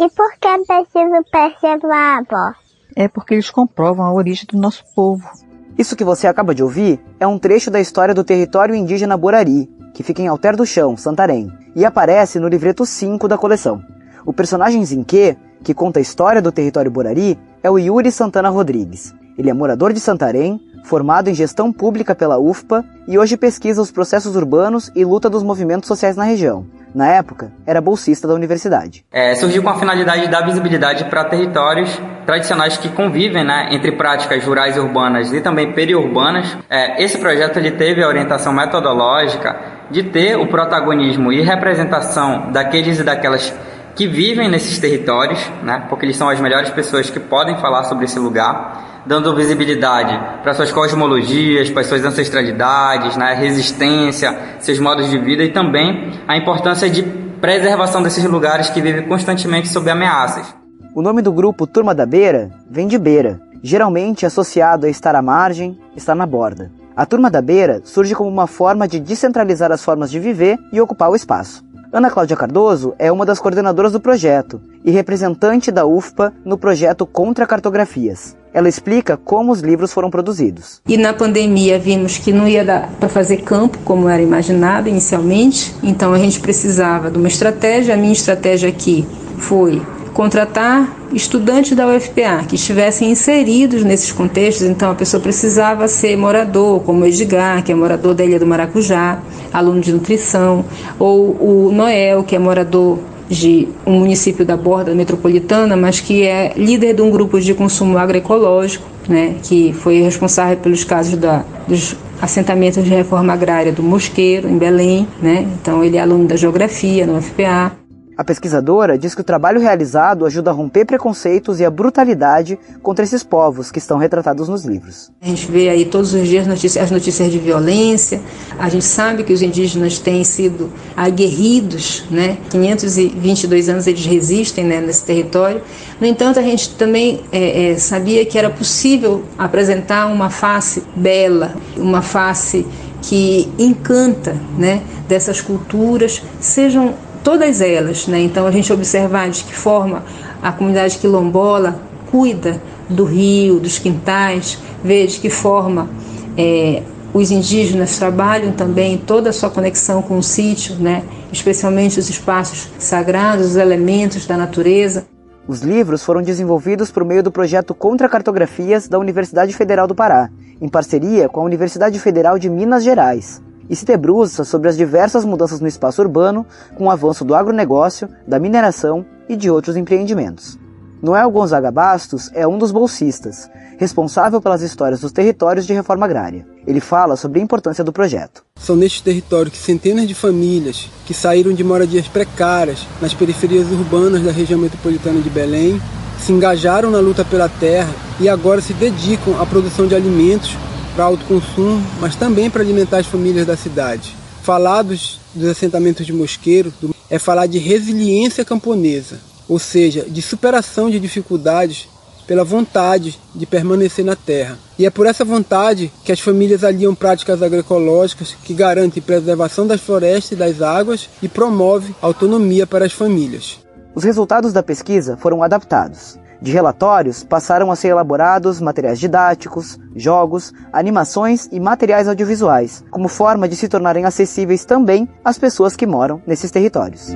E 0.00 0.08
por 0.10 0.32
que 0.38 0.46
é 0.46 0.58
preciso 0.58 1.24
preservar, 1.30 2.18
avó? 2.18 2.54
É 2.96 3.08
porque 3.08 3.34
eles 3.34 3.50
comprovam 3.50 4.04
a 4.04 4.12
origem 4.12 4.46
do 4.48 4.58
nosso 4.58 4.84
povo. 4.94 5.28
Isso 5.76 5.94
que 5.94 6.04
você 6.04 6.26
acaba 6.26 6.54
de 6.54 6.62
ouvir 6.62 7.00
é 7.20 7.26
um 7.26 7.38
trecho 7.38 7.70
da 7.70 7.80
história 7.80 8.14
do 8.14 8.24
território 8.24 8.74
indígena 8.74 9.16
Borari, 9.16 9.68
que 9.94 10.02
fica 10.02 10.22
em 10.22 10.28
Alter 10.28 10.56
do 10.56 10.66
Chão, 10.66 10.96
Santarém, 10.96 11.48
e 11.74 11.84
aparece 11.84 12.38
no 12.38 12.48
livreto 12.48 12.86
5 12.86 13.28
da 13.28 13.38
coleção. 13.38 13.82
O 14.24 14.32
personagem 14.32 14.84
Zinque, 14.84 15.36
que 15.62 15.74
conta 15.74 15.98
a 15.98 16.02
história 16.02 16.42
do 16.42 16.52
território 16.52 16.90
Borari, 16.90 17.38
é 17.62 17.70
o 17.70 17.78
Yuri 17.78 18.10
Santana 18.12 18.48
Rodrigues. 18.48 19.14
Ele 19.36 19.50
é 19.50 19.54
morador 19.54 19.92
de 19.92 20.00
Santarém, 20.00 20.60
formado 20.84 21.28
em 21.28 21.34
gestão 21.34 21.72
pública 21.72 22.14
pela 22.14 22.38
UFPA 22.38 22.84
e 23.06 23.18
hoje 23.18 23.36
pesquisa 23.36 23.82
os 23.82 23.90
processos 23.90 24.36
urbanos 24.36 24.90
e 24.94 25.04
luta 25.04 25.28
dos 25.28 25.42
movimentos 25.42 25.86
sociais 25.86 26.16
na 26.16 26.24
região. 26.24 26.66
Na 26.94 27.06
época, 27.06 27.52
era 27.66 27.80
bolsista 27.80 28.26
da 28.26 28.34
universidade. 28.34 29.04
É, 29.12 29.34
surgiu 29.34 29.62
com 29.62 29.68
a 29.68 29.78
finalidade 29.78 30.22
de 30.22 30.28
dar 30.28 30.44
visibilidade 30.44 31.04
para 31.04 31.24
territórios 31.24 32.00
tradicionais 32.24 32.76
que 32.76 32.88
convivem 32.88 33.44
né, 33.44 33.68
entre 33.72 33.92
práticas 33.92 34.44
rurais 34.44 34.76
e 34.76 34.80
urbanas 34.80 35.32
e 35.32 35.40
também 35.40 35.72
periurbanas. 35.72 36.56
É, 36.68 37.02
esse 37.02 37.18
projeto 37.18 37.58
ele 37.58 37.72
teve 37.72 38.02
a 38.02 38.08
orientação 38.08 38.52
metodológica 38.52 39.56
de 39.90 40.02
ter 40.02 40.36
o 40.36 40.46
protagonismo 40.46 41.32
e 41.32 41.42
representação 41.42 42.50
daqueles 42.52 42.98
e 42.98 43.02
daquelas 43.02 43.54
que 43.94 44.06
vivem 44.06 44.48
nesses 44.48 44.78
territórios, 44.78 45.40
né, 45.62 45.86
porque 45.88 46.06
eles 46.06 46.16
são 46.16 46.28
as 46.28 46.40
melhores 46.40 46.70
pessoas 46.70 47.10
que 47.10 47.18
podem 47.18 47.58
falar 47.58 47.84
sobre 47.84 48.04
esse 48.04 48.18
lugar, 48.18 48.97
dando 49.08 49.34
visibilidade 49.34 50.42
para 50.42 50.52
suas 50.52 50.70
cosmologias, 50.70 51.70
para 51.70 51.82
suas 51.82 52.04
ancestralidades, 52.04 53.16
né, 53.16 53.32
resistência, 53.32 54.38
seus 54.60 54.78
modos 54.78 55.08
de 55.08 55.18
vida 55.18 55.42
e 55.42 55.50
também 55.50 56.12
a 56.28 56.36
importância 56.36 56.90
de 56.90 57.02
preservação 57.40 58.02
desses 58.02 58.22
lugares 58.24 58.68
que 58.68 58.82
vivem 58.82 59.08
constantemente 59.08 59.68
sob 59.68 59.90
ameaças. 59.90 60.54
O 60.94 61.00
nome 61.00 61.22
do 61.22 61.32
grupo 61.32 61.66
Turma 61.66 61.94
da 61.94 62.04
Beira 62.04 62.50
vem 62.70 62.86
de 62.86 62.98
beira, 62.98 63.40
geralmente 63.62 64.26
associado 64.26 64.84
a 64.84 64.90
estar 64.90 65.16
à 65.16 65.22
margem, 65.22 65.78
estar 65.96 66.14
na 66.14 66.26
borda. 66.26 66.70
A 66.94 67.06
Turma 67.06 67.30
da 67.30 67.40
Beira 67.40 67.80
surge 67.84 68.14
como 68.14 68.28
uma 68.28 68.46
forma 68.46 68.86
de 68.86 69.00
descentralizar 69.00 69.72
as 69.72 69.82
formas 69.82 70.10
de 70.10 70.18
viver 70.18 70.58
e 70.70 70.80
ocupar 70.80 71.08
o 71.08 71.16
espaço. 71.16 71.64
Ana 71.90 72.10
Cláudia 72.10 72.36
Cardoso 72.36 72.94
é 72.98 73.10
uma 73.10 73.24
das 73.24 73.38
coordenadoras 73.38 73.92
do 73.92 74.00
projeto 74.00 74.60
e 74.84 74.90
representante 74.90 75.72
da 75.72 75.86
UFPA 75.86 76.34
no 76.44 76.58
projeto 76.58 77.06
Contra 77.06 77.46
Cartografias. 77.46 78.36
Ela 78.52 78.68
explica 78.68 79.16
como 79.16 79.52
os 79.52 79.60
livros 79.60 79.90
foram 79.90 80.10
produzidos. 80.10 80.82
E 80.86 80.98
na 80.98 81.14
pandemia 81.14 81.78
vimos 81.78 82.18
que 82.18 82.30
não 82.30 82.46
ia 82.46 82.62
dar 82.62 82.90
para 83.00 83.08
fazer 83.08 83.38
campo 83.38 83.78
como 83.86 84.06
era 84.06 84.22
imaginado 84.22 84.88
inicialmente, 84.88 85.74
então 85.82 86.12
a 86.12 86.18
gente 86.18 86.40
precisava 86.40 87.10
de 87.10 87.16
uma 87.16 87.28
estratégia. 87.28 87.94
A 87.94 87.96
minha 87.96 88.12
estratégia 88.12 88.68
aqui 88.68 89.06
foi 89.38 89.80
contratar 90.18 90.96
estudantes 91.12 91.76
da 91.76 91.86
UFPA 91.86 92.44
que 92.48 92.56
estivessem 92.56 93.08
inseridos 93.08 93.84
nesses 93.84 94.10
contextos, 94.10 94.66
então 94.66 94.90
a 94.90 94.94
pessoa 94.96 95.22
precisava 95.22 95.86
ser 95.86 96.16
morador, 96.16 96.80
como 96.80 97.04
o 97.04 97.06
Edgar, 97.06 97.62
que 97.62 97.70
é 97.70 97.74
morador 97.76 98.14
da 98.14 98.24
Ilha 98.24 98.36
do 98.36 98.44
Maracujá, 98.44 99.20
aluno 99.52 99.80
de 99.80 99.92
nutrição, 99.92 100.64
ou 100.98 101.36
o 101.40 101.70
Noel, 101.72 102.24
que 102.24 102.34
é 102.34 102.38
morador 102.40 102.98
de 103.28 103.68
um 103.86 104.00
município 104.00 104.44
da 104.44 104.56
borda 104.56 104.92
metropolitana, 104.92 105.76
mas 105.76 106.00
que 106.00 106.24
é 106.24 106.52
líder 106.56 106.94
de 106.94 107.02
um 107.02 107.12
grupo 107.12 107.40
de 107.40 107.54
consumo 107.54 107.96
agroecológico, 107.96 108.88
né, 109.08 109.36
que 109.44 109.72
foi 109.72 110.00
responsável 110.00 110.56
pelos 110.56 110.82
casos 110.82 111.16
da, 111.16 111.44
dos 111.68 111.94
assentamentos 112.20 112.82
de 112.82 112.90
reforma 112.90 113.32
agrária 113.32 113.70
do 113.70 113.84
Mosqueiro, 113.84 114.48
em 114.48 114.58
Belém. 114.58 115.06
Né, 115.22 115.46
então, 115.62 115.84
ele 115.84 115.96
é 115.96 116.00
aluno 116.00 116.26
da 116.26 116.34
Geografia 116.34 117.06
no 117.06 117.18
UFPA. 117.18 117.77
A 118.18 118.24
pesquisadora 118.24 118.98
diz 118.98 119.14
que 119.14 119.20
o 119.20 119.24
trabalho 119.24 119.60
realizado 119.60 120.26
ajuda 120.26 120.50
a 120.50 120.52
romper 120.52 120.84
preconceitos 120.84 121.60
e 121.60 121.64
a 121.64 121.70
brutalidade 121.70 122.58
contra 122.82 123.04
esses 123.04 123.22
povos 123.22 123.70
que 123.70 123.78
estão 123.78 123.96
retratados 123.96 124.48
nos 124.48 124.64
livros. 124.64 125.12
A 125.22 125.26
gente 125.26 125.48
vê 125.48 125.68
aí 125.68 125.84
todos 125.84 126.12
os 126.12 126.26
dias 126.26 126.44
notícias, 126.44 126.82
as 126.82 126.90
notícias 126.90 127.30
de 127.30 127.38
violência. 127.38 128.20
A 128.58 128.68
gente 128.68 128.84
sabe 128.84 129.22
que 129.22 129.32
os 129.32 129.40
indígenas 129.40 130.00
têm 130.00 130.24
sido 130.24 130.68
aguerridos, 130.96 132.06
né? 132.10 132.38
522 132.50 133.68
anos 133.68 133.86
eles 133.86 134.04
resistem 134.04 134.64
né, 134.64 134.80
nesse 134.80 135.04
território. 135.04 135.62
No 136.00 136.06
entanto, 136.08 136.40
a 136.40 136.42
gente 136.42 136.74
também 136.74 137.20
é, 137.30 137.70
é, 137.70 137.78
sabia 137.78 138.26
que 138.26 138.36
era 138.36 138.50
possível 138.50 139.22
apresentar 139.38 140.06
uma 140.06 140.28
face 140.28 140.82
bela, 140.96 141.54
uma 141.76 142.02
face 142.02 142.66
que 143.00 143.48
encanta, 143.56 144.34
né? 144.58 144.82
Dessas 145.06 145.40
culturas, 145.40 146.20
sejam 146.40 146.94
todas 147.28 147.60
elas. 147.60 148.06
Né? 148.06 148.20
Então, 148.22 148.46
a 148.46 148.50
gente 148.50 148.72
observar 148.72 149.28
de 149.28 149.44
que 149.44 149.54
forma 149.54 150.02
a 150.42 150.50
comunidade 150.50 150.96
quilombola 150.96 151.78
cuida 152.10 152.58
do 152.88 153.04
rio, 153.04 153.60
dos 153.60 153.78
quintais, 153.78 154.56
ver 154.82 155.08
de 155.08 155.20
que 155.20 155.28
forma 155.28 155.90
é, 156.38 156.82
os 157.12 157.30
indígenas 157.30 157.98
trabalham 157.98 158.52
também 158.52 158.96
toda 158.96 159.28
a 159.28 159.32
sua 159.34 159.50
conexão 159.50 160.00
com 160.00 160.16
o 160.16 160.22
sítio, 160.22 160.76
né? 160.76 161.04
especialmente 161.30 162.00
os 162.00 162.08
espaços 162.08 162.70
sagrados, 162.78 163.48
os 163.48 163.56
elementos 163.56 164.24
da 164.24 164.38
natureza. 164.38 165.04
Os 165.46 165.60
livros 165.60 166.02
foram 166.02 166.22
desenvolvidos 166.22 166.90
por 166.90 167.04
meio 167.04 167.22
do 167.22 167.30
projeto 167.30 167.74
Contra 167.74 168.08
Cartografias 168.08 168.88
da 168.88 168.98
Universidade 168.98 169.52
Federal 169.52 169.86
do 169.86 169.94
Pará, 169.94 170.30
em 170.62 170.68
parceria 170.68 171.28
com 171.28 171.40
a 171.40 171.44
Universidade 171.44 171.98
Federal 171.98 172.38
de 172.38 172.48
Minas 172.48 172.82
Gerais. 172.82 173.42
E 173.68 173.76
se 173.76 173.84
debruça 173.84 174.44
sobre 174.44 174.68
as 174.68 174.76
diversas 174.76 175.24
mudanças 175.24 175.60
no 175.60 175.68
espaço 175.68 176.00
urbano 176.02 176.46
com 176.76 176.86
o 176.86 176.90
avanço 176.90 177.24
do 177.24 177.34
agronegócio, 177.34 178.08
da 178.26 178.38
mineração 178.38 179.04
e 179.28 179.36
de 179.36 179.50
outros 179.50 179.76
empreendimentos. 179.76 180.58
Noel 181.00 181.30
Gonzaga 181.30 181.70
Bastos 181.70 182.28
é 182.34 182.46
um 182.46 182.58
dos 182.58 182.72
bolsistas, 182.72 183.48
responsável 183.78 184.42
pelas 184.42 184.62
histórias 184.62 185.00
dos 185.00 185.12
territórios 185.12 185.64
de 185.64 185.72
reforma 185.72 186.06
agrária. 186.06 186.44
Ele 186.66 186.80
fala 186.80 187.14
sobre 187.14 187.38
a 187.38 187.42
importância 187.42 187.84
do 187.84 187.92
projeto. 187.92 188.42
São 188.56 188.74
nestes 188.74 189.00
territórios 189.00 189.54
que 189.54 189.62
centenas 189.62 190.08
de 190.08 190.14
famílias 190.14 190.90
que 191.06 191.14
saíram 191.14 191.52
de 191.52 191.62
moradias 191.62 192.08
precárias 192.08 192.84
nas 193.00 193.14
periferias 193.14 193.70
urbanas 193.70 194.22
da 194.22 194.32
região 194.32 194.58
metropolitana 194.58 195.20
de 195.20 195.30
Belém 195.30 195.80
se 196.18 196.32
engajaram 196.32 196.90
na 196.90 196.98
luta 196.98 197.24
pela 197.24 197.48
terra 197.48 197.94
e 198.18 198.28
agora 198.28 198.60
se 198.60 198.74
dedicam 198.74 199.40
à 199.40 199.46
produção 199.46 199.86
de 199.86 199.94
alimentos 199.94 200.56
para 200.98 201.04
autoconsumo, 201.04 201.80
mas 202.00 202.16
também 202.16 202.50
para 202.50 202.60
alimentar 202.60 202.98
as 202.98 203.06
famílias 203.06 203.46
da 203.46 203.56
cidade. 203.56 204.16
Falar 204.42 204.82
dos, 204.82 205.20
dos 205.32 205.48
assentamentos 205.48 206.04
de 206.04 206.12
mosqueiro 206.12 206.74
é 207.08 207.20
falar 207.20 207.46
de 207.46 207.56
resiliência 207.56 208.44
camponesa, 208.44 209.20
ou 209.48 209.60
seja, 209.60 210.04
de 210.08 210.20
superação 210.20 210.90
de 210.90 210.98
dificuldades 210.98 211.88
pela 212.26 212.42
vontade 212.42 213.16
de 213.32 213.46
permanecer 213.46 214.04
na 214.04 214.16
terra. 214.16 214.58
E 214.76 214.86
é 214.86 214.90
por 214.90 215.06
essa 215.06 215.24
vontade 215.24 215.92
que 216.04 216.10
as 216.10 216.18
famílias 216.18 216.64
aliam 216.64 216.96
práticas 216.96 217.44
agroecológicas 217.44 218.36
que 218.42 218.52
garantem 218.52 219.00
preservação 219.00 219.68
das 219.68 219.80
florestas 219.80 220.32
e 220.32 220.36
das 220.36 220.60
águas 220.60 221.08
e 221.22 221.28
promove 221.28 221.94
autonomia 222.02 222.66
para 222.66 222.84
as 222.84 222.92
famílias. 222.92 223.60
Os 223.94 224.02
resultados 224.02 224.52
da 224.52 224.64
pesquisa 224.64 225.16
foram 225.16 225.44
adaptados. 225.44 226.18
De 226.40 226.52
relatórios, 226.52 227.24
passaram 227.24 227.70
a 227.70 227.76
ser 227.76 227.88
elaborados 227.88 228.60
materiais 228.60 229.00
didáticos, 229.00 229.78
jogos, 229.96 230.52
animações 230.72 231.48
e 231.50 231.58
materiais 231.58 232.06
audiovisuais, 232.06 232.84
como 232.90 233.08
forma 233.08 233.48
de 233.48 233.56
se 233.56 233.68
tornarem 233.68 234.04
acessíveis 234.04 234.64
também 234.64 235.08
às 235.24 235.36
pessoas 235.36 235.74
que 235.74 235.86
moram 235.86 236.22
nesses 236.26 236.50
territórios. 236.50 237.08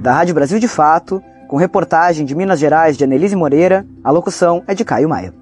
Da 0.00 0.14
Rádio 0.14 0.34
Brasil 0.34 0.58
de 0.58 0.66
Fato, 0.66 1.22
com 1.46 1.56
reportagem 1.56 2.24
de 2.24 2.34
Minas 2.34 2.58
Gerais 2.58 2.96
de 2.96 3.04
Anelise 3.04 3.36
Moreira, 3.36 3.86
a 4.02 4.10
locução 4.10 4.62
é 4.66 4.74
de 4.74 4.84
Caio 4.84 5.08
Maia. 5.08 5.41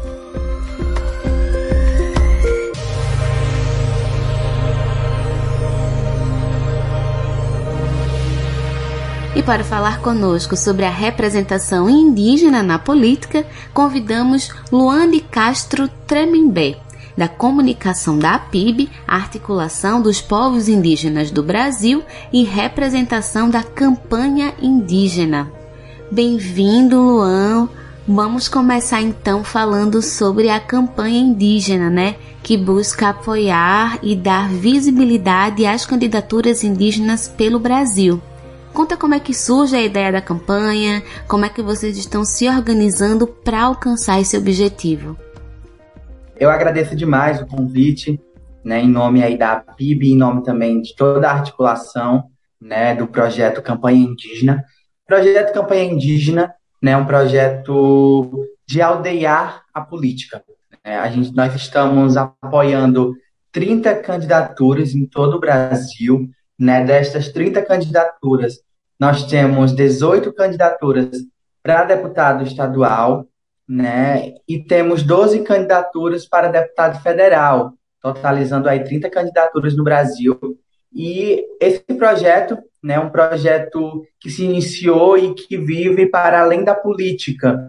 E 9.33 9.41
para 9.41 9.63
falar 9.63 10.01
conosco 10.01 10.57
sobre 10.57 10.83
a 10.83 10.89
representação 10.89 11.89
indígena 11.89 12.61
na 12.61 12.77
política, 12.77 13.45
convidamos 13.73 14.49
Luane 14.69 15.21
Castro 15.21 15.87
Tremembé, 16.05 16.77
da 17.17 17.29
Comunicação 17.29 18.19
da 18.19 18.35
APIB, 18.35 18.89
Articulação 19.07 20.01
dos 20.01 20.19
Povos 20.19 20.67
Indígenas 20.67 21.31
do 21.31 21.41
Brasil 21.41 22.03
e 22.33 22.43
representação 22.43 23.49
da 23.49 23.63
Campanha 23.63 24.53
Indígena. 24.61 25.49
Bem-vindo, 26.11 27.01
Luan. 27.01 27.69
Vamos 28.05 28.49
começar 28.49 29.01
então 29.01 29.45
falando 29.45 30.01
sobre 30.01 30.49
a 30.49 30.59
campanha 30.59 31.19
indígena, 31.19 31.89
né? 31.89 32.15
Que 32.43 32.57
busca 32.57 33.09
apoiar 33.09 33.97
e 34.03 34.13
dar 34.13 34.49
visibilidade 34.49 35.65
às 35.65 35.85
candidaturas 35.85 36.65
indígenas 36.65 37.29
pelo 37.29 37.59
Brasil. 37.59 38.21
Conta 38.73 38.95
como 38.95 39.13
é 39.13 39.19
que 39.19 39.33
surge 39.33 39.75
a 39.75 39.81
ideia 39.81 40.11
da 40.11 40.21
campanha, 40.21 41.03
como 41.27 41.45
é 41.45 41.49
que 41.49 41.61
vocês 41.61 41.97
estão 41.97 42.23
se 42.23 42.47
organizando 42.47 43.27
para 43.27 43.63
alcançar 43.63 44.21
esse 44.21 44.37
objetivo. 44.37 45.17
Eu 46.39 46.49
agradeço 46.49 46.95
demais 46.95 47.41
o 47.41 47.45
convite, 47.45 48.19
né, 48.63 48.81
em 48.81 48.89
nome 48.89 49.21
aí 49.21 49.37
da 49.37 49.57
PIB, 49.57 50.11
em 50.11 50.17
nome 50.17 50.43
também 50.43 50.81
de 50.81 50.95
toda 50.95 51.29
a 51.29 51.33
articulação, 51.33 52.23
né, 52.59 52.95
do 52.95 53.07
projeto 53.07 53.61
Campanha 53.61 54.05
Indígena. 54.05 54.63
O 55.03 55.07
projeto 55.07 55.53
Campanha 55.53 55.83
Indígena, 55.83 56.53
né, 56.81 56.91
é 56.91 56.97
um 56.97 57.05
projeto 57.05 58.47
de 58.65 58.81
aldeiar 58.81 59.63
a 59.73 59.81
política. 59.81 60.41
Né? 60.83 60.97
A 60.97 61.09
gente, 61.09 61.35
nós 61.35 61.53
estamos 61.55 62.15
apoiando 62.15 63.13
30 63.51 63.95
candidaturas 63.95 64.95
em 64.95 65.05
todo 65.05 65.35
o 65.35 65.39
Brasil, 65.39 66.29
né, 66.61 66.83
destas 66.83 67.29
30 67.29 67.63
candidaturas, 67.63 68.61
nós 68.99 69.25
temos 69.25 69.75
18 69.75 70.31
candidaturas 70.31 71.09
para 71.63 71.85
deputado 71.85 72.43
estadual, 72.43 73.25
né, 73.67 74.33
e 74.47 74.63
temos 74.63 75.01
12 75.01 75.39
candidaturas 75.39 76.27
para 76.27 76.49
deputado 76.49 77.01
federal, 77.01 77.73
totalizando 77.99 78.69
aí 78.69 78.83
30 78.83 79.09
candidaturas 79.09 79.75
no 79.75 79.83
Brasil. 79.83 80.37
E 80.93 81.43
esse 81.59 81.81
projeto 81.97 82.57
né, 82.83 82.99
um 82.99 83.09
projeto 83.09 84.03
que 84.19 84.29
se 84.29 84.43
iniciou 84.43 85.17
e 85.17 85.33
que 85.33 85.57
vive 85.57 86.07
para 86.07 86.41
além 86.41 86.63
da 86.63 86.75
política, 86.75 87.59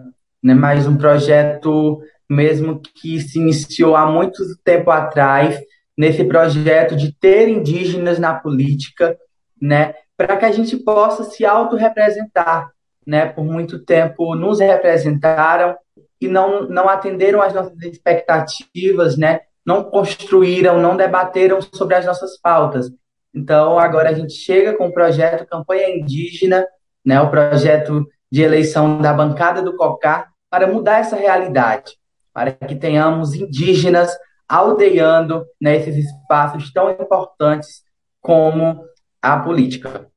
né, 0.41 0.53
mas 0.53 0.87
um 0.87 0.97
projeto 0.97 1.99
mesmo 2.29 2.79
que 2.79 3.19
se 3.19 3.39
iniciou 3.39 3.95
há 3.95 4.05
muito 4.05 4.43
tempo 4.63 4.91
atrás 4.91 5.59
nesse 5.97 6.23
projeto 6.23 6.95
de 6.95 7.13
ter 7.13 7.47
indígenas 7.47 8.19
na 8.19 8.33
política, 8.33 9.17
né, 9.61 9.93
para 10.17 10.37
que 10.37 10.45
a 10.45 10.51
gente 10.51 10.77
possa 10.77 11.23
se 11.23 11.45
autorrepresentar, 11.45 12.71
né, 13.05 13.27
por 13.27 13.43
muito 13.43 13.83
tempo 13.83 14.35
nos 14.35 14.59
representaram 14.59 15.75
e 16.19 16.27
não, 16.27 16.67
não 16.67 16.89
atenderam 16.89 17.41
às 17.41 17.53
nossas 17.53 17.77
expectativas, 17.81 19.17
né, 19.17 19.41
não 19.65 19.83
construíram, 19.83 20.81
não 20.81 20.97
debateram 20.97 21.59
sobre 21.61 21.95
as 21.95 22.05
nossas 22.05 22.39
pautas. 22.39 22.91
Então, 23.33 23.79
agora 23.79 24.09
a 24.09 24.13
gente 24.13 24.33
chega 24.33 24.73
com 24.73 24.87
o 24.87 24.93
projeto 24.93 25.47
Campanha 25.47 25.89
Indígena, 25.89 26.65
né, 27.05 27.19
o 27.21 27.29
projeto 27.29 28.05
de 28.31 28.41
eleição 28.41 29.01
da 29.01 29.13
bancada 29.13 29.61
do 29.61 29.75
COCAR, 29.75 30.31
para 30.49 30.67
mudar 30.67 30.99
essa 30.99 31.15
realidade, 31.15 31.93
para 32.33 32.51
que 32.51 32.75
tenhamos 32.75 33.33
indígenas 33.33 34.15
aldeando 34.47 35.45
nesses 35.59 35.95
espaços 35.95 36.71
tão 36.71 36.91
importantes 36.91 37.81
como 38.21 38.83
a 39.21 39.37
política. 39.37 40.07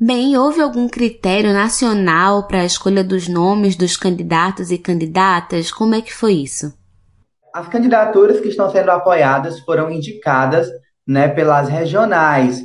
Bem, 0.00 0.36
houve 0.36 0.62
algum 0.62 0.88
critério 0.88 1.52
nacional 1.52 2.46
para 2.46 2.60
a 2.60 2.64
escolha 2.64 3.04
dos 3.04 3.28
nomes 3.28 3.76
dos 3.76 3.96
candidatos 3.96 4.70
e 4.70 4.78
candidatas? 4.78 5.70
Como 5.70 5.94
é 5.94 6.00
que 6.00 6.14
foi 6.14 6.32
isso? 6.34 6.72
As 7.52 7.68
candidaturas 7.68 8.40
que 8.40 8.48
estão 8.48 8.70
sendo 8.70 8.90
apoiadas 8.90 9.60
foram 9.60 9.90
indicadas 9.90 10.68
né, 11.06 11.28
pelas 11.28 11.68
regionais. 11.68 12.62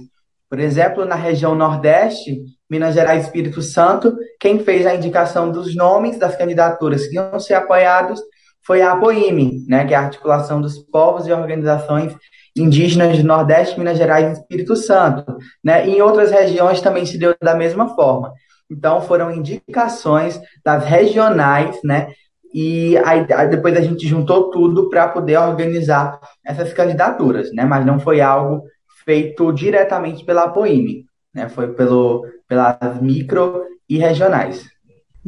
Por 0.50 0.60
exemplo, 0.60 1.04
na 1.04 1.16
região 1.16 1.56
Nordeste, 1.56 2.42
Minas 2.70 2.94
Gerais 2.94 3.24
e 3.24 3.26
Espírito 3.26 3.62
Santo, 3.62 4.16
quem 4.40 4.60
fez 4.60 4.86
a 4.86 4.96
indicação 4.96 5.52
dos 5.52 5.76
nomes 5.76 6.18
das 6.18 6.36
candidaturas 6.38 7.08
que 7.08 7.16
iam 7.16 7.40
ser 7.40 7.56
apoiados 7.56 8.22
foi 8.66 8.82
a 8.82 8.94
APOIME, 8.94 9.64
né, 9.68 9.86
que 9.86 9.94
é 9.94 9.98
a 9.98 10.02
Articulação 10.02 10.60
dos 10.60 10.80
Povos 10.80 11.28
e 11.28 11.32
Organizações 11.32 12.16
Indígenas 12.58 13.18
de 13.18 13.24
Nordeste, 13.24 13.78
Minas 13.78 13.98
Gerais 13.98 14.30
e 14.30 14.42
Espírito 14.42 14.76
Santo. 14.76 15.38
Né? 15.64 15.88
em 15.88 16.02
outras 16.02 16.32
regiões 16.32 16.82
também 16.82 17.06
se 17.06 17.18
deu 17.18 17.36
da 17.42 17.54
mesma 17.54 17.94
forma. 17.94 18.34
Então, 18.72 19.02
foram 19.02 19.32
indicações 19.32 20.42
das 20.64 20.86
regionais, 20.86 21.80
né? 21.84 22.08
E 22.52 22.98
aí, 23.00 23.28
depois 23.50 23.78
a 23.78 23.82
gente 23.82 24.08
juntou 24.08 24.50
tudo 24.50 24.90
para 24.90 25.10
poder 25.10 25.38
organizar 25.38 26.20
essas 26.44 26.74
candidaturas, 26.74 27.52
né? 27.54 27.66
Mas 27.66 27.86
não 27.86 28.00
foi 28.00 28.22
algo 28.22 28.64
feito 29.04 29.52
diretamente 29.52 30.26
pela 30.26 30.46
APOIME, 30.46 31.06
né? 31.34 31.50
Foi 31.50 31.74
pelo, 31.74 32.26
pelas 32.48 33.00
micro 33.02 33.64
e 33.88 33.98
regionais. 33.98 34.66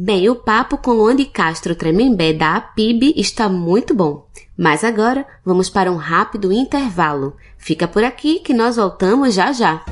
Bem, 0.00 0.30
o 0.30 0.36
papo 0.36 0.78
com 0.78 0.92
Luan 0.92 1.16
de 1.16 1.24
Castro 1.24 1.74
Tremembé 1.74 2.32
da 2.32 2.54
APIB 2.54 3.14
está 3.16 3.48
muito 3.48 3.92
bom. 3.92 4.28
Mas 4.56 4.84
agora 4.84 5.26
vamos 5.44 5.68
para 5.68 5.90
um 5.90 5.96
rápido 5.96 6.52
intervalo. 6.52 7.36
Fica 7.56 7.88
por 7.88 8.04
aqui 8.04 8.38
que 8.38 8.54
nós 8.54 8.76
voltamos 8.76 9.34
já 9.34 9.52
já. 9.52 9.84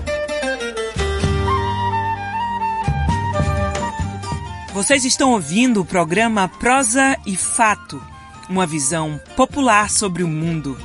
Vocês 4.72 5.04
estão 5.04 5.32
ouvindo 5.32 5.80
o 5.80 5.84
programa 5.84 6.48
Prosa 6.48 7.18
e 7.26 7.34
Fato, 7.34 8.00
uma 8.48 8.64
visão 8.64 9.20
popular 9.34 9.90
sobre 9.90 10.22
o 10.22 10.28
mundo. 10.28 10.78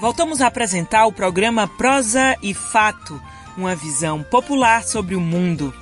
Voltamos 0.00 0.40
a 0.40 0.46
apresentar 0.46 1.06
o 1.06 1.12
programa 1.12 1.66
Prosa 1.66 2.36
e 2.40 2.54
Fato, 2.54 3.20
uma 3.56 3.74
visão 3.74 4.22
popular 4.22 4.84
sobre 4.84 5.16
o 5.16 5.20
mundo. 5.20 5.74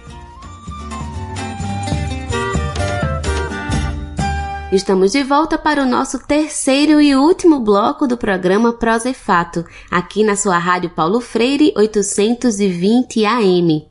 Estamos 4.73 5.13
de 5.13 5.23
volta 5.23 5.59
para 5.59 5.83
o 5.83 5.87
nosso 5.87 6.19
terceiro 6.27 6.99
e 6.99 7.15
último 7.15 7.61
bloco 7.61 8.07
do 8.07 8.17
programa 8.17 8.73
Prosa 8.73 9.11
e 9.11 9.15
Fato, 9.15 9.67
aqui 9.91 10.25
na 10.25 10.35
sua 10.35 10.57
rádio 10.57 10.89
Paulo 10.89 11.21
Freire 11.21 11.75
820 11.77 13.27
AM. 13.27 13.87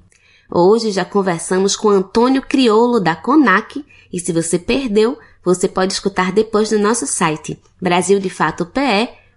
Hoje 0.51 0.89
já 0.89 1.05
conversamos 1.05 1.75
com 1.75 1.89
Antônio 1.89 2.41
Criolo 2.41 2.99
da 2.99 3.15
CONAC 3.15 3.85
e 4.11 4.19
se 4.19 4.33
você 4.33 4.57
perdeu, 4.57 5.19
você 5.43 5.67
pode 5.67 5.93
escutar 5.93 6.31
depois 6.31 6.71
no 6.71 6.79
nosso 6.79 7.05
site 7.05 7.61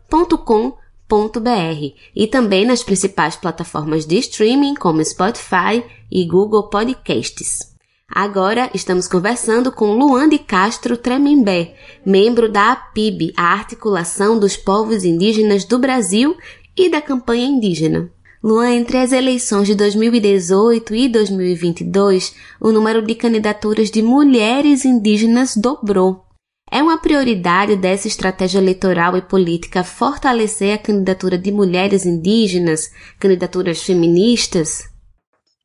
brasildefatope.com.br 0.09 1.95
e 2.17 2.27
também 2.27 2.67
nas 2.67 2.83
principais 2.83 3.37
plataformas 3.37 4.07
de 4.07 4.19
streaming 4.19 4.75
como 4.75 5.05
Spotify 5.05 5.85
e 6.11 6.27
Google 6.27 6.69
Podcasts. 6.69 7.77
Agora 8.11 8.71
estamos 8.73 9.07
conversando 9.07 9.71
com 9.71 9.93
Luan 9.93 10.29
de 10.31 10.39
Castro 10.39 10.97
Tremembé, 10.97 11.75
membro 12.05 12.51
da 12.51 12.73
APIB, 12.73 13.35
a 13.37 13.53
Articulação 13.53 14.39
dos 14.39 14.57
Povos 14.57 15.05
Indígenas 15.05 15.65
do 15.67 15.79
Brasil 15.79 16.35
e 16.75 16.89
da 16.89 17.03
Campanha 17.03 17.47
Indígena. 17.47 18.11
Luan, 18.43 18.71
entre 18.71 18.97
as 18.99 19.13
eleições 19.13 19.67
de 19.67 19.75
2018 19.75 20.95
e 20.95 21.09
2022, 21.09 22.35
o 22.61 22.73
número 22.73 23.03
de 23.03 23.15
candidaturas 23.15 23.91
de 23.91 24.01
mulheres 24.01 24.85
indígenas 24.85 25.57
dobrou. 25.57 26.28
É 26.71 26.83
uma 26.83 27.01
prioridade 27.01 27.77
dessa 27.77 28.07
estratégia 28.07 28.59
eleitoral 28.59 29.17
e 29.17 29.23
política 29.23 29.83
fortalecer 29.83 30.75
a 30.75 30.79
candidatura 30.79 31.39
de 31.39 31.51
mulheres 31.51 32.05
indígenas, 32.05 32.91
candidaturas 33.19 33.83
feministas? 33.83 34.87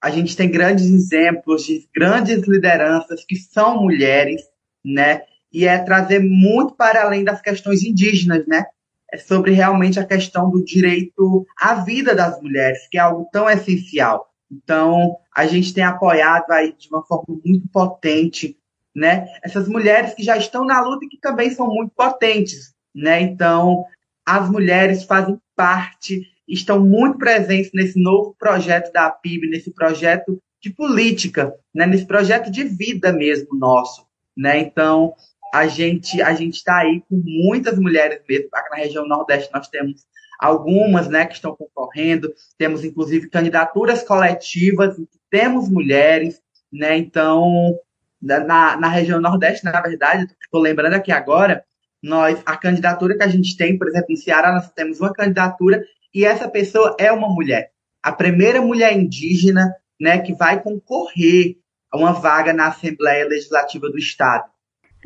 A 0.02 0.10
gente 0.10 0.36
tem 0.36 0.50
grandes 0.50 0.86
exemplos 0.86 1.66
de 1.66 1.88
grandes 1.94 2.48
lideranças 2.48 3.26
que 3.28 3.36
são 3.36 3.82
mulheres, 3.82 4.42
né? 4.84 5.22
E 5.52 5.66
é 5.66 5.78
trazer 5.78 6.20
muito 6.20 6.74
para 6.76 7.04
além 7.04 7.24
das 7.24 7.42
questões 7.42 7.84
indígenas, 7.84 8.48
né? 8.48 8.64
É 9.12 9.18
sobre 9.18 9.52
realmente 9.52 10.00
a 10.00 10.06
questão 10.06 10.50
do 10.50 10.64
direito 10.64 11.46
à 11.60 11.76
vida 11.76 12.16
das 12.16 12.42
mulheres, 12.42 12.88
que 12.90 12.98
é 12.98 13.02
algo 13.02 13.28
tão 13.32 13.50
essencial. 13.50 14.26
Então, 14.50 15.18
a 15.36 15.46
gente 15.48 15.74
tem 15.74 15.84
apoiado 15.84 16.50
aí 16.52 16.74
de 16.78 16.88
uma 16.90 17.04
forma 17.06 17.40
muito 17.44 17.68
potente 17.68 18.58
né? 18.96 19.26
Essas 19.44 19.68
mulheres 19.68 20.14
que 20.14 20.24
já 20.24 20.38
estão 20.38 20.66
na 20.66 20.82
luta 20.82 21.06
e 21.06 21.10
que 21.10 21.20
também 21.20 21.50
são 21.50 21.68
muito 21.68 21.92
potentes, 21.96 22.74
né? 22.94 23.22
Então, 23.22 23.84
as 24.26 24.50
mulheres 24.50 25.04
fazem 25.04 25.40
parte, 25.56 26.22
estão 26.48 26.80
muito 26.80 27.18
presentes 27.18 27.72
nesse 27.74 28.00
novo 28.00 28.36
projeto 28.38 28.92
da 28.92 29.10
PIB, 29.10 29.50
nesse 29.50 29.72
projeto 29.72 30.40
de 30.62 30.70
política, 30.70 31.54
né? 31.74 31.86
Nesse 31.86 32.06
projeto 32.06 32.52
de 32.52 32.64
vida 32.64 33.12
mesmo 33.12 33.58
nosso, 33.58 34.06
né? 34.38 34.60
Então, 34.60 35.14
a 35.54 35.68
gente 35.68 36.22
a 36.22 36.34
gente 36.34 36.56
está 36.56 36.80
aí 36.80 37.02
com 37.10 37.22
muitas 37.24 37.78
mulheres 37.78 38.22
mesmo. 38.28 38.50
Aqui 38.54 38.70
na 38.72 38.78
região 38.78 39.08
Nordeste 39.08 39.52
nós 39.54 39.68
temos 39.68 40.02
algumas, 40.40 41.08
né, 41.08 41.26
que 41.26 41.36
estão 41.36 41.56
concorrendo. 41.56 42.34
Temos 42.58 42.84
inclusive 42.84 43.30
candidaturas 43.30 44.04
coletivas, 44.04 44.98
temos 45.30 45.70
mulheres, 45.70 46.42
né? 46.72 46.98
Então 46.98 47.78
na, 48.24 48.78
na 48.78 48.88
região 48.88 49.20
Nordeste, 49.20 49.66
na 49.66 49.82
verdade, 49.82 50.28
estou 50.42 50.62
lembrando 50.62 50.94
aqui 50.94 51.12
agora, 51.12 51.64
nós, 52.02 52.42
a 52.46 52.56
candidatura 52.58 53.16
que 53.18 53.24
a 53.24 53.28
gente 53.28 53.56
tem, 53.56 53.78
por 53.78 53.88
exemplo, 53.88 54.08
em 54.10 54.16
Ceará, 54.16 54.54
nós 54.54 54.72
temos 54.72 55.00
uma 55.00 55.14
candidatura 55.14 55.84
e 56.14 56.26
essa 56.26 56.50
pessoa 56.50 56.96
é 57.00 57.12
uma 57.12 57.30
mulher. 57.30 57.72
A 58.02 58.12
primeira 58.12 58.62
mulher 58.62 58.94
indígena 58.94 59.74
né, 60.00 60.20
que 60.20 60.34
vai 60.34 60.62
concorrer 60.62 61.58
a 61.92 61.98
uma 61.98 62.12
vaga 62.12 62.52
na 62.52 62.68
Assembleia 62.68 63.26
Legislativa 63.26 63.90
do 63.90 63.98
Estado. 63.98 64.46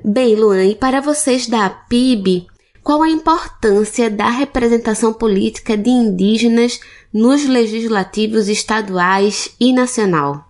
Bem, 0.03 0.35
Luan, 0.35 0.63
e 0.63 0.75
para 0.75 1.01
vocês 1.01 1.47
da 1.47 1.69
PIB, 1.69 2.47
qual 2.83 3.03
a 3.03 3.09
importância 3.09 4.09
da 4.09 4.29
representação 4.29 5.13
política 5.13 5.77
de 5.77 5.89
indígenas 5.89 6.79
nos 7.13 7.45
legislativos 7.45 8.47
estaduais 8.47 9.55
e 9.59 9.73
nacional? 9.73 10.46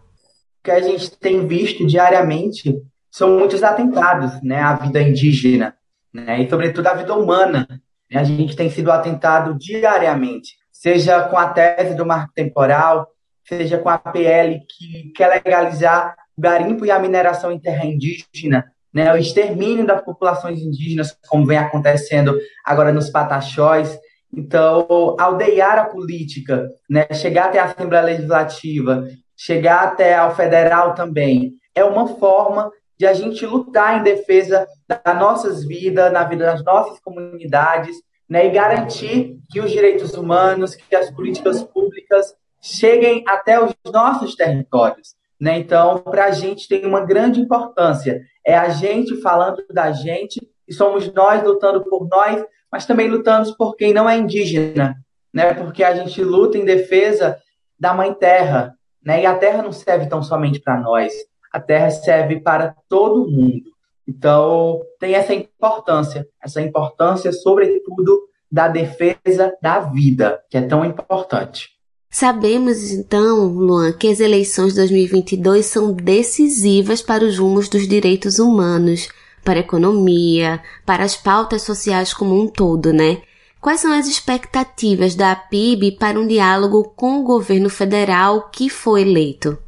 Que 0.67 0.71
a 0.71 0.81
gente 0.81 1.09
tem 1.11 1.47
visto 1.47 1.87
diariamente 1.87 2.75
são 3.09 3.39
muitos 3.39 3.63
atentados 3.63 4.41
né, 4.43 4.59
à 4.59 4.73
vida 4.73 5.01
indígena, 5.01 5.73
né, 6.13 6.41
e 6.41 6.49
sobretudo 6.49 6.87
à 6.87 6.93
vida 6.93 7.15
humana. 7.15 7.65
A 8.13 8.25
gente 8.25 8.53
tem 8.53 8.69
sido 8.69 8.91
atentado 8.91 9.57
diariamente, 9.57 10.57
seja 10.69 11.21
com 11.21 11.37
a 11.37 11.47
tese 11.47 11.95
do 11.95 12.05
marco 12.05 12.33
temporal, 12.33 13.07
seja 13.47 13.77
com 13.77 13.87
a 13.87 13.97
PL 13.97 14.59
que 14.67 15.13
quer 15.15 15.29
legalizar 15.29 16.17
o 16.37 16.41
garimpo 16.41 16.85
e 16.85 16.91
a 16.91 16.99
mineração 16.99 17.49
em 17.49 17.59
terra 17.59 17.85
indígena, 17.85 18.69
né, 18.93 19.13
o 19.13 19.17
extermínio 19.17 19.85
das 19.85 20.03
populações 20.03 20.59
indígenas, 20.59 21.17
como 21.29 21.45
vem 21.45 21.57
acontecendo 21.57 22.37
agora 22.65 22.91
nos 22.91 23.09
Pataxós. 23.09 23.97
Então, 24.35 25.15
aldeiar 25.17 25.79
a 25.79 25.85
política, 25.85 26.69
né, 26.89 27.07
chegar 27.13 27.45
até 27.45 27.57
a 27.57 27.63
Assembleia 27.63 28.03
Legislativa, 28.03 29.07
chegar 29.37 29.83
até 29.83 30.15
ao 30.15 30.35
federal 30.35 30.95
também, 30.95 31.53
é 31.75 31.83
uma 31.83 32.07
forma 32.07 32.71
de 32.97 33.05
a 33.05 33.13
gente 33.13 33.45
lutar 33.45 33.99
em 33.99 34.03
defesa 34.03 34.67
das 34.87 35.19
nossas 35.19 35.63
vidas, 35.63 36.11
na 36.11 36.23
vida 36.23 36.45
das 36.45 36.63
nossas 36.65 36.99
comunidades, 36.99 37.95
né, 38.27 38.47
e 38.47 38.49
garantir 38.49 39.37
que 39.49 39.61
os 39.61 39.71
direitos 39.71 40.15
humanos, 40.15 40.75
que 40.75 40.95
as 40.95 41.11
políticas 41.11 41.63
públicas 41.63 42.35
cheguem 42.61 43.23
até 43.27 43.63
os 43.63 43.73
nossos 43.85 44.35
territórios. 44.35 45.15
Né? 45.39 45.59
Então, 45.59 45.99
para 45.99 46.25
a 46.25 46.31
gente 46.31 46.67
tem 46.67 46.85
uma 46.85 47.05
grande 47.05 47.39
importância. 47.39 48.21
É 48.45 48.57
a 48.57 48.69
gente 48.69 49.21
falando 49.21 49.63
da 49.71 49.91
gente, 49.91 50.39
e 50.67 50.73
somos 50.73 51.13
nós 51.13 51.43
lutando 51.43 51.83
por 51.83 52.07
nós, 52.07 52.43
mas 52.71 52.85
também 52.85 53.07
lutamos 53.07 53.51
por 53.51 53.75
quem 53.75 53.93
não 53.93 54.09
é 54.09 54.17
indígena, 54.17 54.95
né? 55.33 55.53
porque 55.53 55.83
a 55.83 55.95
gente 55.95 56.21
luta 56.23 56.57
em 56.57 56.65
defesa 56.65 57.37
da 57.79 57.93
Mãe 57.93 58.13
Terra, 58.13 58.76
né? 59.03 59.21
E 59.21 59.25
a 59.25 59.35
terra 59.35 59.61
não 59.63 59.71
serve 59.71 60.07
tão 60.07 60.21
somente 60.21 60.59
para 60.59 60.79
nós, 60.79 61.13
a 61.51 61.59
terra 61.59 61.89
serve 61.89 62.39
para 62.39 62.75
todo 62.89 63.29
mundo. 63.29 63.71
Então, 64.07 64.81
tem 64.99 65.15
essa 65.15 65.33
importância, 65.33 66.27
essa 66.41 66.61
importância, 66.61 67.31
sobretudo, 67.33 68.27
da 68.49 68.67
defesa 68.69 69.53
da 69.61 69.79
vida, 69.79 70.41
que 70.49 70.57
é 70.57 70.61
tão 70.61 70.85
importante. 70.85 71.77
Sabemos, 72.09 72.91
então, 72.91 73.45
Luan, 73.45 73.91
que 73.91 74.07
as 74.07 74.21
eleições 74.21 74.69
de 74.69 74.79
2022 74.79 75.65
são 75.65 75.91
decisivas 75.91 77.01
para 77.01 77.25
os 77.25 77.37
rumos 77.37 77.67
dos 77.67 77.85
direitos 77.85 78.39
humanos, 78.39 79.09
para 79.43 79.59
a 79.59 79.59
economia, 79.59 80.61
para 80.85 81.03
as 81.03 81.17
pautas 81.17 81.63
sociais 81.63 82.13
como 82.13 82.41
um 82.41 82.47
todo, 82.47 82.93
né? 82.93 83.21
Quais 83.67 83.81
são 83.81 83.91
as 83.91 84.07
expectativas 84.07 85.13
da 85.13 85.35
PIB 85.35 85.97
para 85.97 86.17
um 86.17 86.25
diálogo 86.25 86.85
com 86.95 87.19
o 87.19 87.23
governo 87.23 87.69
federal 87.69 88.49
que 88.49 88.69
foi 88.69 89.01
eleito? 89.01 89.61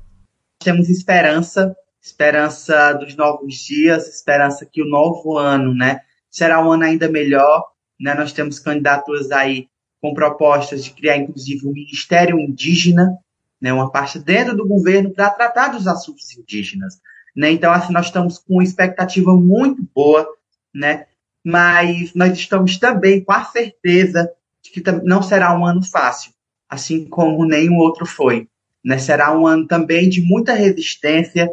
Temos 0.58 0.88
esperança, 0.88 1.76
esperança 2.02 2.94
dos 2.94 3.14
novos 3.18 3.56
dias, 3.56 4.08
esperança 4.08 4.66
que 4.66 4.82
o 4.82 4.88
novo 4.88 5.38
ano, 5.38 5.76
né, 5.76 6.00
será 6.32 6.66
um 6.66 6.72
ano 6.72 6.86
ainda 6.86 7.10
melhor, 7.10 7.62
né? 8.00 8.14
Nós 8.14 8.32
temos 8.32 8.58
candidaturas 8.58 9.32
aí 9.32 9.68
com 10.02 10.14
propostas 10.14 10.82
de 10.82 10.92
criar 10.92 11.18
inclusive 11.18 11.68
um 11.68 11.74
ministério 11.74 12.40
indígena, 12.40 13.18
né, 13.62 13.74
uma 13.74 13.92
parte 13.92 14.18
dentro 14.18 14.56
do 14.56 14.66
governo 14.66 15.12
para 15.12 15.30
tratar 15.30 15.74
dos 15.74 15.88
assuntos 15.88 16.34
indígenas, 16.38 17.02
né? 17.36 17.52
Então 17.52 17.70
assim 17.70 17.92
nós 17.92 18.06
estamos 18.06 18.38
com 18.38 18.54
uma 18.54 18.64
expectativa 18.64 19.36
muito 19.36 19.86
boa, 19.94 20.26
né? 20.74 21.06
Mas 21.46 22.14
nós 22.14 22.38
estamos 22.38 22.78
também 22.78 23.24
com 23.24 23.32
a 23.32 23.44
certeza 23.46 24.30
de 24.62 24.72
que 24.72 24.92
não 25.04 25.22
será 25.22 25.58
um 25.58 25.66
ano 25.66 25.84
fácil, 25.84 26.32
assim 26.70 27.06
como 27.06 27.46
nenhum 27.46 27.78
outro 27.78 28.06
foi. 28.06 28.48
Né? 28.84 28.98
Será 28.98 29.38
um 29.38 29.46
ano 29.46 29.68
também 29.68 30.10
de 30.10 30.22
muita 30.22 30.54
resistência, 30.54 31.50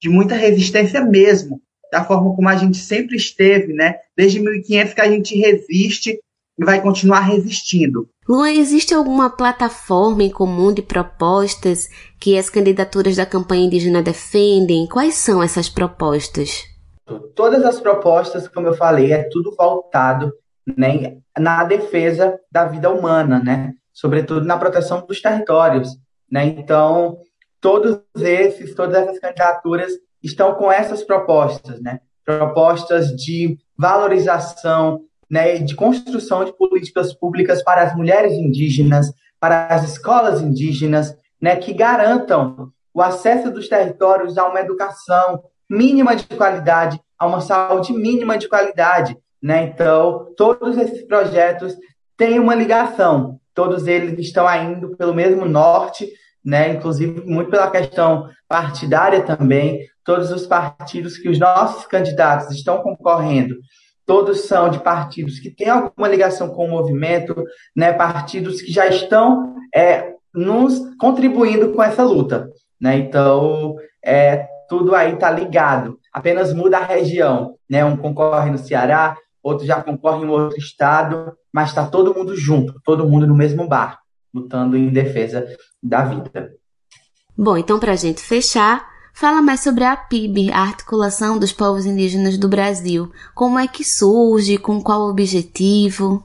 de 0.00 0.08
muita 0.08 0.34
resistência 0.34 1.04
mesmo, 1.04 1.60
da 1.90 2.04
forma 2.04 2.34
como 2.34 2.48
a 2.48 2.56
gente 2.56 2.78
sempre 2.78 3.16
esteve, 3.16 3.72
né? 3.72 3.96
Desde 4.16 4.38
1500 4.38 4.94
que 4.94 5.00
a 5.00 5.10
gente 5.10 5.36
resiste 5.36 6.18
e 6.58 6.64
vai 6.64 6.80
continuar 6.80 7.20
resistindo. 7.20 8.08
Luan, 8.28 8.52
existe 8.52 8.94
alguma 8.94 9.28
plataforma 9.28 10.22
em 10.22 10.30
comum 10.30 10.72
de 10.72 10.82
propostas 10.82 11.88
que 12.20 12.38
as 12.38 12.48
candidaturas 12.48 13.16
da 13.16 13.26
campanha 13.26 13.64
indígena 13.64 14.02
defendem? 14.02 14.86
Quais 14.86 15.14
são 15.14 15.42
essas 15.42 15.68
propostas? 15.68 16.69
Todas 17.34 17.64
as 17.64 17.80
propostas, 17.80 18.46
como 18.46 18.68
eu 18.68 18.74
falei, 18.74 19.12
é 19.12 19.28
tudo 19.28 19.54
voltado 19.56 20.32
né, 20.76 21.18
na 21.38 21.64
defesa 21.64 22.38
da 22.50 22.64
vida 22.66 22.90
humana, 22.90 23.42
né? 23.42 23.72
sobretudo 23.92 24.46
na 24.46 24.56
proteção 24.56 25.04
dos 25.04 25.20
territórios. 25.20 25.88
Né? 26.30 26.44
Então, 26.44 27.18
todos 27.60 28.00
esses, 28.16 28.74
todas 28.74 28.94
essas 28.94 29.18
candidaturas 29.18 29.92
estão 30.22 30.54
com 30.54 30.70
essas 30.70 31.02
propostas, 31.02 31.80
né? 31.80 32.00
propostas 32.24 33.08
de 33.16 33.58
valorização, 33.76 35.00
né, 35.28 35.58
de 35.58 35.74
construção 35.74 36.44
de 36.44 36.52
políticas 36.56 37.14
públicas 37.14 37.62
para 37.62 37.82
as 37.82 37.96
mulheres 37.96 38.32
indígenas, 38.32 39.12
para 39.38 39.66
as 39.68 39.90
escolas 39.90 40.40
indígenas, 40.40 41.16
né, 41.40 41.56
que 41.56 41.72
garantam 41.72 42.70
o 42.92 43.00
acesso 43.00 43.50
dos 43.50 43.68
territórios 43.68 44.36
a 44.36 44.46
uma 44.48 44.60
educação 44.60 45.42
mínima 45.70 46.16
de 46.16 46.26
qualidade, 46.26 47.00
a 47.16 47.26
uma 47.26 47.40
saúde 47.40 47.92
mínima 47.92 48.36
de 48.36 48.48
qualidade. 48.48 49.16
Né? 49.40 49.64
Então, 49.64 50.34
todos 50.36 50.76
esses 50.76 51.06
projetos 51.06 51.76
têm 52.16 52.40
uma 52.40 52.54
ligação, 52.54 53.38
todos 53.54 53.86
eles 53.86 54.18
estão 54.18 54.52
indo 54.62 54.96
pelo 54.96 55.14
mesmo 55.14 55.46
norte, 55.46 56.10
né? 56.44 56.72
inclusive 56.72 57.22
muito 57.24 57.50
pela 57.50 57.70
questão 57.70 58.28
partidária 58.48 59.22
também. 59.22 59.86
Todos 60.04 60.32
os 60.32 60.46
partidos 60.46 61.16
que 61.16 61.28
os 61.28 61.38
nossos 61.38 61.86
candidatos 61.86 62.50
estão 62.50 62.78
concorrendo, 62.78 63.54
todos 64.04 64.40
são 64.40 64.68
de 64.68 64.80
partidos 64.80 65.38
que 65.38 65.50
têm 65.50 65.68
alguma 65.68 66.08
ligação 66.08 66.48
com 66.48 66.66
o 66.66 66.70
movimento, 66.70 67.44
né? 67.76 67.92
partidos 67.92 68.60
que 68.60 68.72
já 68.72 68.86
estão 68.88 69.54
é, 69.72 70.14
nos 70.34 70.80
contribuindo 70.98 71.72
com 71.72 71.82
essa 71.82 72.02
luta. 72.02 72.50
Né? 72.80 72.96
Então, 72.96 73.76
é, 74.04 74.48
tudo 74.70 74.94
aí 74.94 75.14
está 75.14 75.28
ligado, 75.32 75.98
apenas 76.12 76.54
muda 76.54 76.78
a 76.78 76.84
região. 76.84 77.56
Né? 77.68 77.84
Um 77.84 77.96
concorre 77.96 78.52
no 78.52 78.56
Ceará, 78.56 79.16
outro 79.42 79.66
já 79.66 79.82
concorre 79.82 80.24
em 80.24 80.28
outro 80.28 80.56
estado, 80.56 81.36
mas 81.52 81.70
está 81.70 81.84
todo 81.84 82.14
mundo 82.14 82.36
junto, 82.36 82.80
todo 82.84 83.06
mundo 83.06 83.26
no 83.26 83.34
mesmo 83.34 83.66
bar, 83.66 83.98
lutando 84.32 84.76
em 84.76 84.88
defesa 84.88 85.44
da 85.82 86.04
vida. 86.04 86.52
Bom, 87.36 87.56
então, 87.56 87.80
para 87.80 87.92
a 87.92 87.96
gente 87.96 88.20
fechar, 88.20 88.88
fala 89.12 89.42
mais 89.42 89.58
sobre 89.60 89.82
a 89.82 89.96
PIB, 89.96 90.52
a 90.52 90.60
Articulação 90.60 91.36
dos 91.36 91.52
Povos 91.52 91.84
Indígenas 91.84 92.38
do 92.38 92.48
Brasil. 92.48 93.10
Como 93.34 93.58
é 93.58 93.66
que 93.66 93.82
surge, 93.82 94.56
com 94.56 94.80
qual 94.80 95.08
objetivo? 95.08 96.24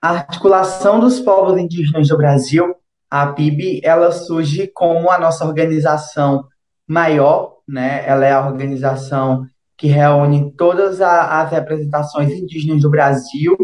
A 0.00 0.10
Articulação 0.10 1.00
dos 1.00 1.18
Povos 1.18 1.58
Indígenas 1.58 2.06
do 2.06 2.16
Brasil, 2.16 2.72
a 3.10 3.26
PIB, 3.26 3.80
ela 3.82 4.12
surge 4.12 4.68
como 4.68 5.10
a 5.10 5.18
nossa 5.18 5.44
organização 5.44 6.44
maior, 6.90 7.58
né? 7.68 8.02
Ela 8.04 8.26
é 8.26 8.32
a 8.32 8.44
organização 8.44 9.46
que 9.78 9.86
reúne 9.86 10.52
todas 10.58 11.00
as 11.00 11.50
representações 11.52 12.32
indígenas 12.32 12.82
do 12.82 12.90
Brasil, 12.90 13.56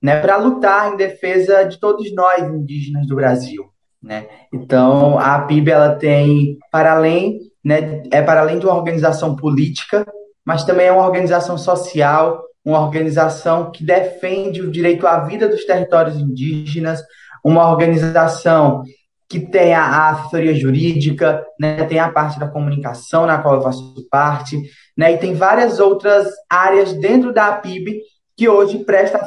né, 0.00 0.20
para 0.20 0.36
lutar 0.36 0.92
em 0.92 0.96
defesa 0.96 1.64
de 1.64 1.78
todos 1.78 2.14
nós 2.14 2.48
indígenas 2.48 3.04
do 3.06 3.16
Brasil, 3.16 3.64
né? 4.00 4.28
Então, 4.54 5.18
a 5.18 5.40
PIB 5.40 5.72
ela 5.72 5.96
tem 5.96 6.56
para 6.70 6.92
além, 6.92 7.40
né, 7.64 8.04
é 8.12 8.22
para 8.22 8.40
além 8.40 8.60
de 8.60 8.66
uma 8.66 8.76
organização 8.76 9.34
política, 9.34 10.06
mas 10.46 10.64
também 10.64 10.86
é 10.86 10.92
uma 10.92 11.04
organização 11.04 11.58
social, 11.58 12.40
uma 12.64 12.80
organização 12.80 13.72
que 13.72 13.84
defende 13.84 14.62
o 14.62 14.70
direito 14.70 15.04
à 15.06 15.18
vida 15.18 15.48
dos 15.48 15.64
territórios 15.64 16.16
indígenas, 16.16 17.02
uma 17.44 17.68
organização 17.68 18.84
que 19.28 19.40
tem 19.40 19.74
a 19.74 20.08
assessoria 20.10 20.54
jurídica, 20.54 21.44
né, 21.60 21.84
tem 21.84 21.98
a 21.98 22.10
parte 22.10 22.40
da 22.40 22.48
comunicação, 22.48 23.26
na 23.26 23.38
qual 23.38 23.56
eu 23.56 23.62
faço 23.62 23.94
parte, 24.10 24.58
né, 24.96 25.12
e 25.12 25.18
tem 25.18 25.34
várias 25.34 25.78
outras 25.78 26.26
áreas 26.48 26.94
dentro 26.94 27.32
da 27.32 27.52
PIB 27.52 28.00
que 28.38 28.48
hoje 28.48 28.78
presta 28.84 29.18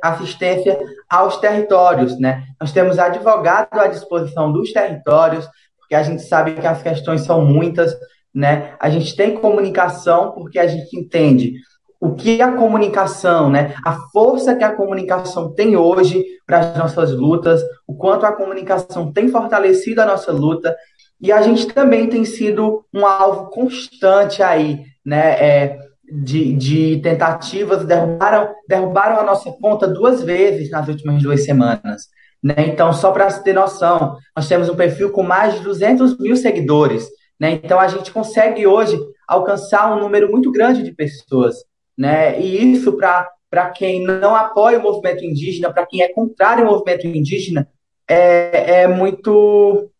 assistência 0.00 0.78
aos 1.10 1.36
territórios. 1.38 2.18
Né? 2.20 2.44
Nós 2.60 2.72
temos 2.72 3.00
advogado 3.00 3.78
à 3.78 3.88
disposição 3.88 4.52
dos 4.52 4.72
territórios, 4.72 5.46
porque 5.78 5.94
a 5.96 6.02
gente 6.04 6.22
sabe 6.22 6.54
que 6.54 6.66
as 6.66 6.80
questões 6.80 7.22
são 7.22 7.44
muitas, 7.44 7.92
né? 8.32 8.74
A 8.78 8.88
gente 8.88 9.16
tem 9.16 9.34
comunicação 9.34 10.30
porque 10.30 10.56
a 10.56 10.68
gente 10.68 10.96
entende 10.96 11.54
o 12.00 12.14
que 12.14 12.40
a 12.40 12.52
comunicação, 12.52 13.50
né, 13.50 13.74
a 13.84 13.92
força 14.10 14.56
que 14.56 14.64
a 14.64 14.74
comunicação 14.74 15.52
tem 15.52 15.76
hoje 15.76 16.24
para 16.46 16.60
as 16.60 16.76
nossas 16.78 17.12
lutas, 17.12 17.62
o 17.86 17.94
quanto 17.94 18.24
a 18.24 18.32
comunicação 18.32 19.12
tem 19.12 19.28
fortalecido 19.28 20.00
a 20.00 20.06
nossa 20.06 20.32
luta, 20.32 20.74
e 21.20 21.30
a 21.30 21.42
gente 21.42 21.66
também 21.66 22.08
tem 22.08 22.24
sido 22.24 22.86
um 22.94 23.04
alvo 23.04 23.50
constante 23.50 24.42
aí, 24.42 24.82
né, 25.04 25.32
é, 25.32 25.78
de, 26.10 26.54
de 26.54 27.00
tentativas, 27.02 27.84
derrubaram, 27.84 28.54
derrubaram 28.66 29.20
a 29.20 29.22
nossa 29.22 29.52
conta 29.52 29.86
duas 29.86 30.22
vezes 30.22 30.70
nas 30.70 30.88
últimas 30.88 31.22
duas 31.22 31.44
semanas. 31.44 32.08
Né? 32.42 32.54
Então, 32.68 32.92
só 32.92 33.12
para 33.12 33.30
ter 33.40 33.52
noção, 33.52 34.16
nós 34.34 34.48
temos 34.48 34.70
um 34.70 34.74
perfil 34.74 35.10
com 35.10 35.22
mais 35.22 35.54
de 35.54 35.60
200 35.60 36.18
mil 36.18 36.34
seguidores. 36.34 37.06
Né? 37.38 37.60
Então, 37.62 37.78
a 37.78 37.86
gente 37.86 38.10
consegue 38.10 38.66
hoje 38.66 38.98
alcançar 39.28 39.94
um 39.94 40.00
número 40.00 40.30
muito 40.30 40.50
grande 40.50 40.82
de 40.82 40.92
pessoas. 40.92 41.56
Né? 42.00 42.40
E 42.40 42.72
isso, 42.72 42.96
para 42.96 43.70
quem 43.72 44.02
não 44.02 44.34
apoia 44.34 44.78
o 44.78 44.82
movimento 44.82 45.22
indígena, 45.22 45.70
para 45.70 45.84
quem 45.84 46.00
é 46.00 46.08
contrário 46.08 46.64
ao 46.64 46.72
movimento 46.72 47.06
indígena, 47.06 47.68
é, 48.08 48.84
é 48.84 48.88
muito 48.88 49.90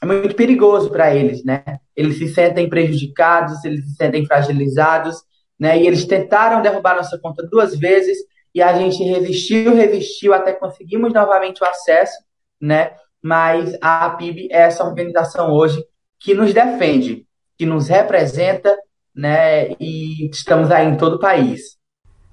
é 0.00 0.06
muito 0.06 0.36
perigoso 0.36 0.88
para 0.88 1.12
eles, 1.12 1.44
né? 1.44 1.64
Eles 1.96 2.16
se 2.16 2.28
sentem 2.28 2.68
prejudicados, 2.68 3.64
eles 3.64 3.84
se 3.84 3.96
sentem 3.96 4.24
fragilizados, 4.24 5.16
né? 5.58 5.76
E 5.76 5.84
eles 5.84 6.04
tentaram 6.04 6.62
derrubar 6.62 6.94
nossa 6.94 7.18
conta 7.18 7.44
duas 7.50 7.76
vezes 7.76 8.18
e 8.54 8.62
a 8.62 8.78
gente 8.78 9.02
resistiu, 9.02 9.74
resistiu 9.74 10.32
até 10.32 10.52
conseguimos 10.52 11.12
novamente 11.12 11.60
o 11.60 11.66
acesso, 11.66 12.18
né? 12.60 12.92
Mas 13.20 13.76
a 13.80 14.10
PIB 14.10 14.46
é 14.52 14.60
essa 14.60 14.84
organização 14.84 15.50
hoje 15.52 15.84
que 16.20 16.34
nos 16.34 16.54
defende, 16.54 17.26
que 17.58 17.66
nos 17.66 17.88
representa 17.88 18.78
né? 19.18 19.70
E 19.80 20.30
estamos 20.30 20.70
aí 20.70 20.86
em 20.86 20.96
todo 20.96 21.16
o 21.16 21.18
país. 21.18 21.76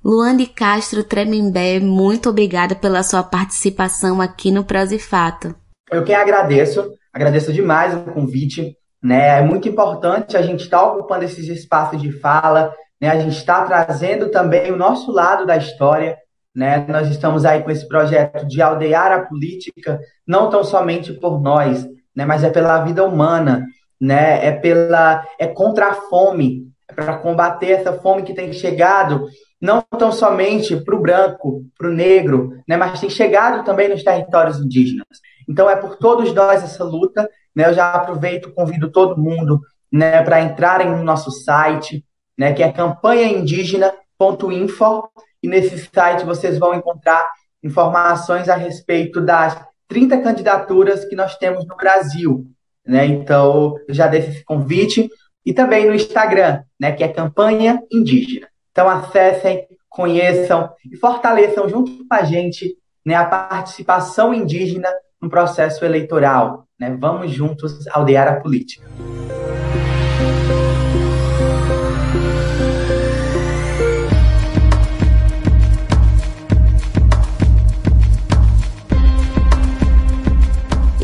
Luane 0.03 0.45
Castro 0.45 1.03
Tremembé, 1.03 1.79
muito 1.79 2.29
obrigada 2.29 2.75
pela 2.75 3.01
sua 3.01 3.23
participação 3.23 4.21
aqui 4.21 4.51
no 4.51 4.63
Prosa 4.63 4.93
e 4.93 4.99
Fato. 4.99 5.55
Eu 5.91 6.03
que 6.03 6.13
agradeço, 6.13 6.91
agradeço 7.11 7.51
demais 7.51 7.95
o 7.95 8.01
convite. 8.01 8.77
Né? 9.01 9.39
É 9.39 9.41
muito 9.41 9.67
importante 9.67 10.37
a 10.37 10.43
gente 10.43 10.65
estar 10.65 10.77
tá 10.77 10.91
ocupando 10.91 11.25
esses 11.25 11.47
espaços 11.47 11.99
de 11.99 12.11
fala, 12.11 12.71
né? 13.01 13.09
a 13.09 13.19
gente 13.19 13.35
está 13.35 13.65
trazendo 13.65 14.29
também 14.29 14.71
o 14.71 14.77
nosso 14.77 15.11
lado 15.11 15.43
da 15.43 15.57
história. 15.57 16.15
Né? 16.55 16.85
Nós 16.87 17.09
estamos 17.09 17.45
aí 17.45 17.63
com 17.63 17.71
esse 17.71 17.87
projeto 17.87 18.45
de 18.45 18.61
aldear 18.61 19.11
a 19.11 19.25
política, 19.25 19.99
não 20.25 20.51
tão 20.51 20.63
somente 20.63 21.13
por 21.13 21.41
nós, 21.41 21.83
né? 22.15 22.25
mas 22.25 22.43
é 22.43 22.49
pela 22.51 22.83
vida 22.83 23.03
humana, 23.03 23.65
né? 23.99 24.45
é, 24.45 24.51
pela, 24.51 25.25
é 25.39 25.47
contra 25.47 25.87
a 25.87 25.93
fome, 25.93 26.74
para 26.93 27.17
combater 27.17 27.71
essa 27.71 27.93
fome 27.93 28.23
que 28.23 28.33
tem 28.33 28.51
chegado 28.53 29.27
não 29.61 29.81
tão 29.97 30.11
somente 30.11 30.75
para 30.75 30.95
o 30.95 31.01
branco, 31.01 31.63
para 31.77 31.89
o 31.89 31.93
negro, 31.93 32.51
né, 32.67 32.75
mas 32.77 32.99
tem 32.99 33.09
chegado 33.09 33.63
também 33.63 33.89
nos 33.89 34.03
territórios 34.03 34.59
indígenas. 34.59 35.07
Então 35.49 35.67
é 35.69 35.75
por 35.75 35.97
todos 35.97 36.33
nós 36.33 36.63
essa 36.63 36.83
luta. 36.83 37.29
Né, 37.55 37.69
eu 37.69 37.73
já 37.73 37.93
aproveito, 37.93 38.53
convido 38.53 38.91
todo 38.91 39.21
mundo 39.21 39.61
né, 39.91 40.21
para 40.23 40.41
entrarem 40.41 40.89
no 40.89 41.03
nosso 41.03 41.31
site, 41.31 42.03
né, 42.37 42.53
que 42.53 42.61
é 42.61 42.71
campanhaindígena.info, 42.71 45.09
e 45.41 45.47
nesse 45.47 45.89
site 45.93 46.25
vocês 46.25 46.59
vão 46.59 46.73
encontrar 46.73 47.25
informações 47.63 48.49
a 48.49 48.55
respeito 48.55 49.21
das 49.21 49.57
30 49.87 50.21
candidaturas 50.21 51.05
que 51.05 51.15
nós 51.15 51.37
temos 51.37 51.65
no 51.65 51.77
Brasil. 51.77 52.45
Né? 52.85 53.05
Então, 53.05 53.75
já 53.89 54.07
deixo 54.07 54.29
esse 54.29 54.43
convite 54.43 55.09
e 55.45 55.53
também 55.53 55.85
no 55.85 55.93
Instagram, 55.93 56.63
né, 56.79 56.91
que 56.91 57.03
é 57.03 57.07
Campanha 57.07 57.81
Indígena. 57.91 58.47
Então 58.71 58.89
acessem, 58.89 59.65
conheçam 59.87 60.69
e 60.91 60.97
fortaleçam 60.97 61.69
junto 61.69 61.91
com 62.05 62.13
a 62.13 62.23
gente 62.23 62.75
né, 63.05 63.15
a 63.15 63.25
participação 63.25 64.33
indígena 64.33 64.89
no 65.21 65.29
processo 65.29 65.85
eleitoral. 65.85 66.65
Né? 66.79 66.97
Vamos 66.99 67.31
juntos 67.31 67.87
aldear 67.87 68.27
a 68.27 68.41
política. 68.41 68.85